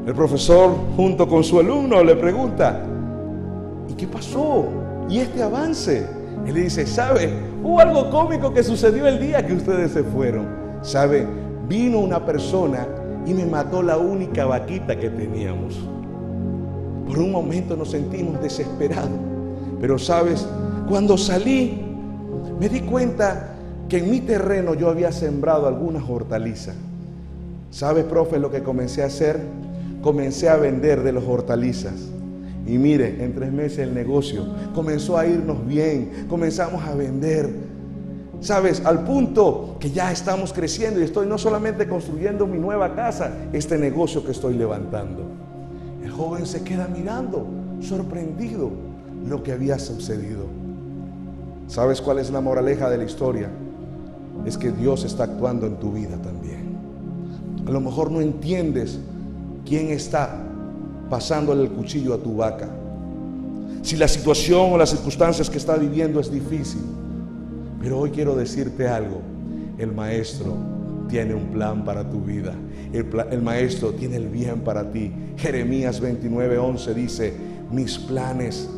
El 0.07 0.15
profesor, 0.15 0.75
junto 0.97 1.29
con 1.29 1.45
su 1.45 1.61
alumno, 1.61 2.03
le 2.03 2.17
pregunta, 2.17 2.81
¿y 2.83 2.98
qué 3.99 4.07
pasó? 4.07 4.67
¿Y 5.11 5.19
este 5.19 5.43
avance? 5.43 6.07
Él 6.47 6.55
le 6.55 6.63
dice, 6.63 6.87
¿sabe? 6.87 7.31
Hubo 7.63 7.81
algo 7.81 8.09
cómico 8.09 8.55
que 8.55 8.63
sucedió 8.63 9.07
el 9.07 9.21
día 9.21 9.47
que 9.47 9.53
ustedes 9.53 9.93
se 9.93 10.03
fueron. 10.03 10.47
¿Sabe? 10.81 11.27
Vino 11.69 11.99
una 11.99 12.25
persona 12.25 12.87
y 13.27 13.35
me 13.35 13.45
mató 13.45 13.83
la 13.83 13.99
única 13.99 14.47
vaquita 14.47 14.97
que 14.99 15.11
teníamos. 15.11 15.79
Por 17.07 17.19
un 17.19 17.33
momento 17.33 17.77
nos 17.77 17.91
sentimos 17.91 18.41
desesperados, 18.41 19.11
pero 19.81 19.99
sabes, 19.99 20.47
cuando 20.89 21.19
salí 21.19 21.83
me 22.61 22.69
di 22.69 22.81
cuenta 22.81 23.55
que 23.89 23.99
en 23.99 24.11
mi 24.11 24.21
terreno 24.21 24.75
yo 24.75 24.91
había 24.91 25.11
sembrado 25.13 25.67
algunas 25.67 26.09
hortalizas. 26.09 26.77
¿Sabes, 27.71 28.05
profe, 28.05 28.39
lo 28.39 28.51
que 28.51 28.63
comencé 28.63 29.03
a 29.03 29.07
hacer? 29.07 29.41
Comencé 30.03 30.49
a 30.49 30.57
vender 30.57 31.03
de 31.03 31.13
las 31.13 31.25
hortalizas. 31.25 31.95
Y 32.69 32.79
mire, 32.79 33.25
en 33.25 33.35
tres 33.35 33.51
meses 33.51 33.79
el 33.79 33.95
negocio 33.95 34.47
comenzó 34.75 35.17
a 35.19 35.27
irnos 35.27 35.67
bien, 35.67 36.27
comenzamos 36.29 36.85
a 36.85 36.95
vender 36.95 37.69
Sabes, 38.41 38.85
al 38.87 39.05
punto 39.05 39.77
que 39.81 39.91
ya 39.91 40.13
estamos 40.13 40.53
creciendo 40.53 41.01
y 41.01 41.03
estoy 41.03 41.27
no 41.27 41.39
solamente 41.39 41.89
construyendo 41.89 42.47
mi 42.47 42.59
nueva 42.59 42.95
casa, 42.95 43.33
este 43.53 43.77
negocio 43.77 44.25
que 44.25 44.31
estoy 44.31 44.55
levantando. 44.55 45.25
El 46.05 46.11
joven 46.13 46.47
se 46.47 46.63
queda 46.63 46.87
mirando, 46.87 47.45
sorprendido, 47.81 48.71
lo 49.27 49.43
que 49.43 49.53
había 49.53 49.79
sucedido. 49.81 50.45
¿Sabes 51.67 52.01
cuál 52.01 52.21
es 52.21 52.31
la 52.31 52.41
moraleja 52.41 52.89
de 52.89 52.99
la 52.99 53.05
historia? 53.05 53.51
Es 54.47 54.57
que 54.57 54.71
Dios 54.71 55.05
está 55.05 55.25
actuando 55.25 55.67
en 55.67 55.77
tu 55.77 55.93
vida 55.93 56.17
también. 56.23 56.79
A 57.67 57.71
lo 57.71 57.81
mejor 57.81 58.13
no 58.13 58.21
entiendes 58.21 59.01
quién 59.67 59.89
está 59.89 60.48
pasándole 61.09 61.63
el 61.63 61.71
cuchillo 61.71 62.15
a 62.15 62.19
tu 62.19 62.37
vaca. 62.37 62.69
Si 63.83 63.97
la 63.97 64.09
situación 64.09 64.73
o 64.73 64.79
las 64.79 64.91
circunstancias 64.91 65.49
que 65.49 65.59
está 65.59 65.77
viviendo 65.77 66.21
es 66.21 66.31
difícil, 66.31 66.83
pero 67.81 68.01
hoy 68.01 68.11
quiero 68.11 68.35
decirte 68.35 68.89
algo. 68.89 69.21
El 69.79 69.93
maestro 69.93 70.57
tiene 71.09 71.35
un 71.35 71.47
plan 71.47 71.85
para 71.85 72.09
tu 72.09 72.21
vida. 72.21 72.53
El, 72.93 73.43
maestro 73.43 73.93
tiene 73.93 74.17
el 74.17 74.29
bien 74.29 74.61
para 74.61 74.91
ti. 74.91 75.13
Jeremías 75.37 76.01
29, 76.01 76.59
11 76.59 76.95
dice, 76.95 77.35
mis 77.71 77.99
planes 77.99 78.69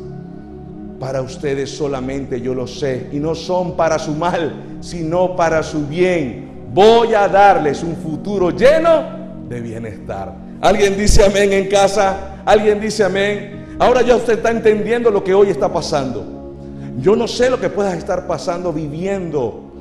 para 0.99 1.21
ustedes 1.21 1.69
solamente 1.69 2.39
yo 2.39 2.53
lo 2.53 2.67
sé. 2.67 3.09
Y 3.11 3.19
no 3.19 3.35
son 3.35 3.75
para 3.75 3.97
su 3.99 4.13
mal, 4.13 4.77
sino 4.81 5.35
para 5.35 5.63
su 5.63 5.87
bien. 5.87 6.69
Voy 6.73 7.13
a 7.13 7.27
darles 7.27 7.83
un 7.83 7.95
futuro 7.95 8.51
lleno 8.51 9.03
de 9.49 9.59
bienestar. 9.59 10.50
¿Alguien 10.61 10.95
dice 10.95 11.25
amén 11.25 11.53
en 11.53 11.67
casa? 11.67 12.35
¿Alguien 12.45 12.79
dice 12.79 13.03
amén? 13.03 13.75
Ahora 13.79 14.03
ya 14.03 14.15
usted 14.15 14.33
está 14.33 14.51
entendiendo 14.51 15.09
lo 15.09 15.23
que 15.23 15.33
hoy 15.33 15.49
está 15.49 15.73
pasando. 15.73 16.53
Yo 16.99 17.15
no 17.15 17.27
sé 17.27 17.49
lo 17.49 17.59
que 17.59 17.69
puedas 17.69 17.97
estar 17.97 18.27
pasando, 18.27 18.71
viviendo, 18.71 19.71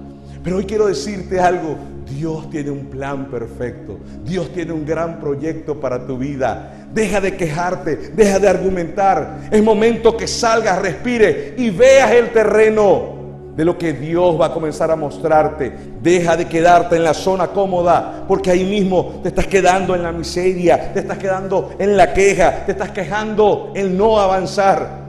pero 0.43 0.57
hoy 0.57 0.65
quiero 0.65 0.87
decirte 0.87 1.39
algo. 1.39 1.77
Dios 2.09 2.49
tiene 2.49 2.71
un 2.71 2.87
plan 2.87 3.31
perfecto. 3.31 3.99
Dios 4.25 4.53
tiene 4.55 4.73
un 4.73 4.87
gran 4.87 5.21
proyecto 5.21 5.79
para 5.79 6.07
tu 6.07 6.17
vida. 6.17 6.89
Deja 6.95 7.21
de 7.21 7.37
quejarte, 7.37 7.97
deja 8.17 8.39
de 8.39 8.49
argumentar. 8.49 9.49
Es 9.51 9.63
momento 9.63 10.17
que 10.17 10.27
salgas, 10.27 10.81
respire 10.81 11.57
y 11.59 11.69
veas 11.69 12.11
el 12.13 12.31
terreno 12.31 13.20
de 13.61 13.67
lo 13.67 13.77
que 13.77 13.93
Dios 13.93 14.41
va 14.41 14.47
a 14.47 14.55
comenzar 14.55 14.91
a 14.91 14.97
mostrarte. 14.97 15.71
Deja 16.01 16.35
de 16.35 16.49
quedarte 16.49 16.97
en 16.97 17.05
la 17.05 17.13
zona 17.13 17.49
cómoda, 17.49 18.25
porque 18.27 18.51
ahí 18.51 18.65
mismo 18.65 19.21
te 19.23 19.29
estás 19.29 19.47
quedando 19.47 19.95
en 19.95 20.03
la 20.03 20.13
miseria, 20.13 20.95
te 20.95 21.01
estás 21.01 21.19
quedando 21.19 21.75
en 21.79 21.95
la 21.95 22.15
queja, 22.15 22.65
te 22.65 22.73
estás 22.73 22.91
quejando 22.91 23.71
en 23.75 23.99
no 23.99 24.19
avanzar. 24.19 25.01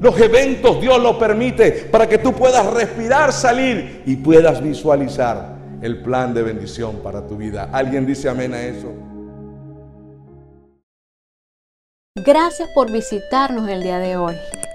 Los 0.00 0.20
eventos 0.20 0.80
Dios 0.80 1.02
lo 1.02 1.18
permite 1.18 1.88
para 1.90 2.08
que 2.08 2.18
tú 2.18 2.32
puedas 2.32 2.64
respirar, 2.72 3.32
salir 3.32 4.04
y 4.06 4.14
puedas 4.14 4.62
visualizar 4.62 5.56
el 5.82 6.00
plan 6.00 6.32
de 6.32 6.44
bendición 6.44 7.00
para 7.02 7.26
tu 7.26 7.36
vida. 7.36 7.70
¿Alguien 7.72 8.06
dice 8.06 8.28
amén 8.28 8.54
a 8.54 8.62
eso? 8.62 8.92
Gracias 12.24 12.68
por 12.72 12.92
visitarnos 12.92 13.68
el 13.68 13.82
día 13.82 13.98
de 13.98 14.16
hoy. 14.16 14.36